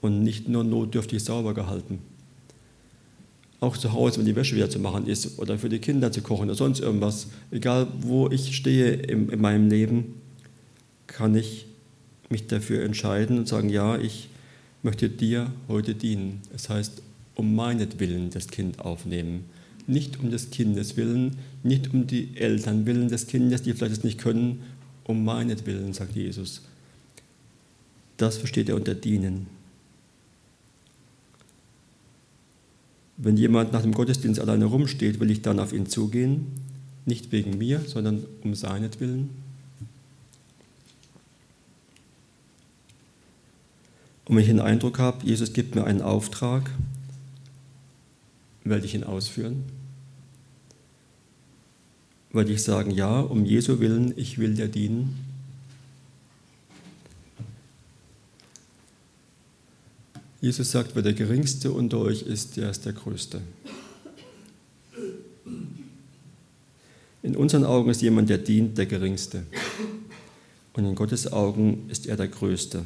und 0.00 0.22
nicht 0.22 0.48
nur 0.48 0.64
notdürftig 0.64 1.22
sauber 1.22 1.54
gehalten. 1.54 2.00
Auch 3.60 3.76
zu 3.76 3.92
Hause, 3.92 4.18
wenn 4.18 4.26
die 4.26 4.36
Wäsche 4.36 4.56
wieder 4.56 4.68
zu 4.68 4.78
machen 4.78 5.06
ist 5.06 5.38
oder 5.38 5.58
für 5.58 5.68
die 5.68 5.78
Kinder 5.78 6.12
zu 6.12 6.20
kochen 6.22 6.44
oder 6.44 6.56
sonst 6.56 6.80
irgendwas, 6.80 7.28
egal 7.50 7.86
wo 8.00 8.28
ich 8.28 8.56
stehe 8.56 8.92
in, 8.92 9.28
in 9.28 9.40
meinem 9.40 9.70
Leben, 9.70 10.20
kann 11.06 11.34
ich 11.34 11.66
mich 12.28 12.46
dafür 12.48 12.82
entscheiden 12.82 13.38
und 13.38 13.48
sagen, 13.48 13.68
ja, 13.68 13.96
ich 13.96 14.28
möchte 14.82 15.08
dir 15.08 15.50
heute 15.68 15.94
dienen. 15.94 16.42
Das 16.52 16.68
heißt, 16.68 17.00
um 17.36 17.54
meinetwillen 17.54 18.30
das 18.30 18.48
Kind 18.48 18.80
aufnehmen. 18.80 19.44
Nicht 19.86 20.20
um 20.20 20.30
des 20.30 20.50
Kindes 20.50 20.96
willen, 20.96 21.36
nicht 21.62 21.92
um 21.92 22.06
die 22.06 22.36
Eltern 22.36 22.86
willen 22.86 23.08
des 23.08 23.26
Kindes, 23.26 23.62
die 23.62 23.72
vielleicht 23.72 23.98
es 23.98 24.04
nicht 24.04 24.18
können, 24.18 24.62
um 25.04 25.24
meinetwillen, 25.24 25.92
sagt 25.92 26.16
Jesus. 26.16 26.62
Das 28.16 28.38
versteht 28.38 28.68
er 28.68 28.76
unter 28.76 28.94
Dienen. 28.94 29.46
Wenn 33.16 33.36
jemand 33.36 33.72
nach 33.72 33.82
dem 33.82 33.92
Gottesdienst 33.92 34.40
alleine 34.40 34.64
rumsteht, 34.64 35.20
will 35.20 35.30
ich 35.30 35.42
dann 35.42 35.60
auf 35.60 35.72
ihn 35.72 35.86
zugehen, 35.86 36.46
nicht 37.06 37.32
wegen 37.32 37.58
mir, 37.58 37.80
sondern 37.86 38.24
um 38.42 38.54
seinetwillen. 38.54 39.30
Und 44.24 44.36
wenn 44.36 44.42
ich 44.42 44.48
den 44.48 44.60
Eindruck 44.60 44.98
habe, 44.98 45.24
Jesus 45.24 45.52
gibt 45.52 45.74
mir 45.74 45.84
einen 45.84 46.00
Auftrag, 46.00 46.70
werde 48.64 48.86
ich 48.86 48.94
ihn 48.94 49.04
ausführen? 49.04 49.64
Werde 52.32 52.52
ich 52.52 52.62
sagen, 52.62 52.90
ja, 52.90 53.20
um 53.20 53.44
Jesu 53.44 53.78
willen, 53.78 54.12
ich 54.16 54.38
will 54.38 54.54
dir 54.54 54.68
dienen? 54.68 55.16
Jesus 60.40 60.72
sagt, 60.72 60.94
wer 60.94 61.02
der 61.02 61.14
Geringste 61.14 61.72
unter 61.72 61.98
euch 61.98 62.22
ist, 62.22 62.56
der 62.56 62.70
ist 62.70 62.84
der 62.84 62.92
Größte. 62.92 63.40
In 67.22 67.36
unseren 67.36 67.64
Augen 67.64 67.88
ist 67.88 68.02
jemand, 68.02 68.28
der 68.28 68.36
dient, 68.36 68.76
der 68.76 68.84
Geringste. 68.84 69.44
Und 70.74 70.84
in 70.84 70.94
Gottes 70.94 71.32
Augen 71.32 71.88
ist 71.88 72.06
er 72.06 72.16
der 72.16 72.28
Größte. 72.28 72.84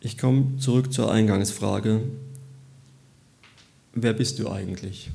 Ich 0.00 0.16
komme 0.16 0.56
zurück 0.58 0.92
zur 0.92 1.10
Eingangsfrage. 1.10 2.02
Wer 3.94 4.12
bist 4.12 4.38
du 4.38 4.48
eigentlich? 4.48 5.10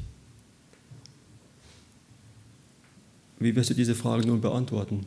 Wie 3.39 3.55
wirst 3.55 3.69
du 3.69 3.73
diese 3.73 3.95
Frage 3.95 4.27
nun 4.27 4.41
beantworten? 4.41 5.05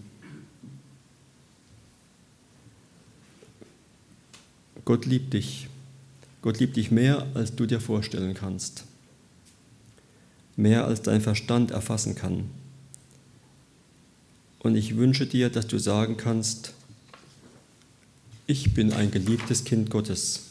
Gott 4.86 5.04
liebt 5.04 5.34
dich. 5.34 5.68
Gott 6.42 6.58
liebt 6.58 6.76
dich 6.76 6.90
mehr, 6.90 7.26
als 7.34 7.54
du 7.56 7.66
dir 7.66 7.80
vorstellen 7.80 8.34
kannst. 8.34 8.84
Mehr, 10.56 10.86
als 10.86 11.02
dein 11.02 11.20
Verstand 11.20 11.70
erfassen 11.70 12.14
kann. 12.14 12.48
Und 14.60 14.74
ich 14.74 14.96
wünsche 14.96 15.26
dir, 15.26 15.50
dass 15.50 15.66
du 15.66 15.78
sagen 15.78 16.16
kannst, 16.16 16.72
ich 18.46 18.74
bin 18.74 18.92
ein 18.92 19.10
geliebtes 19.10 19.64
Kind 19.64 19.90
Gottes. 19.90 20.44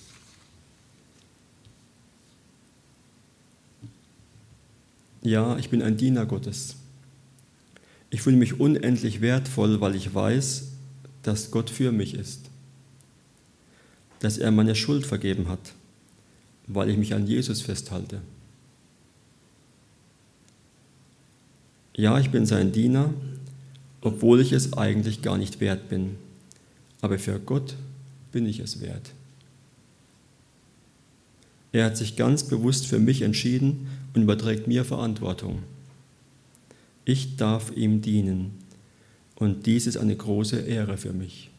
Ja, 5.22 5.58
ich 5.58 5.70
bin 5.70 5.82
ein 5.82 5.98
Diener 5.98 6.26
Gottes. 6.26 6.76
Ich 8.10 8.22
fühle 8.22 8.38
mich 8.38 8.60
unendlich 8.60 9.22
wertvoll, 9.22 9.82
weil 9.82 9.96
ich 9.96 10.14
weiß, 10.14 10.68
dass 11.24 11.52
Gott 11.52 11.70
für 11.70 11.92
mich 11.92 12.14
ist. 12.14 12.42
Dass 14.20 14.38
er 14.38 14.52
meine 14.52 14.76
Schuld 14.76 15.06
vergeben 15.06 15.48
hat, 15.48 15.74
weil 16.68 16.90
ich 16.90 16.98
mich 16.98 17.14
an 17.14 17.26
Jesus 17.26 17.62
festhalte. 17.62 18.22
Ja, 21.96 22.20
ich 22.20 22.30
bin 22.30 22.46
sein 22.46 22.72
Diener, 22.72 23.14
obwohl 24.02 24.42
ich 24.42 24.52
es 24.52 24.74
eigentlich 24.74 25.22
gar 25.22 25.38
nicht 25.38 25.60
wert 25.60 25.90
bin. 25.90 26.18
Aber 27.02 27.20
für 27.20 27.40
Gott 27.40 27.76
bin 28.32 28.46
ich 28.46 28.60
es 28.60 28.82
wert. 28.82 29.12
Er 31.72 31.86
hat 31.86 31.98
sich 31.98 32.16
ganz 32.16 32.44
bewusst 32.44 32.88
für 32.88 33.00
mich 33.00 33.22
entschieden 33.22 33.88
und 34.14 34.22
überträgt 34.22 34.68
mir 34.68 34.86
Verantwortung. 34.86 35.64
Ich 37.04 37.36
darf 37.36 37.72
ihm 37.76 38.02
dienen 38.02 38.52
und 39.36 39.66
dies 39.66 39.86
ist 39.86 39.98
eine 39.98 40.16
große 40.16 40.58
Ehre 40.62 40.98
für 40.98 41.14
mich. 41.14 41.52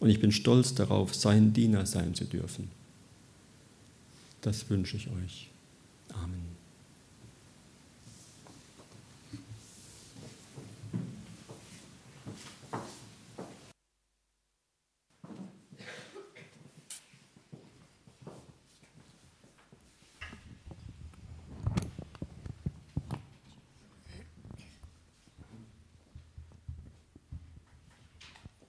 Und 0.00 0.10
ich 0.10 0.20
bin 0.20 0.32
stolz 0.32 0.74
darauf, 0.74 1.14
sein 1.14 1.52
Diener 1.52 1.86
sein 1.86 2.14
zu 2.14 2.24
dürfen. 2.24 2.68
Das 4.40 4.68
wünsche 4.68 4.96
ich 4.96 5.08
euch. 5.08 5.50
Amen. 6.12 6.53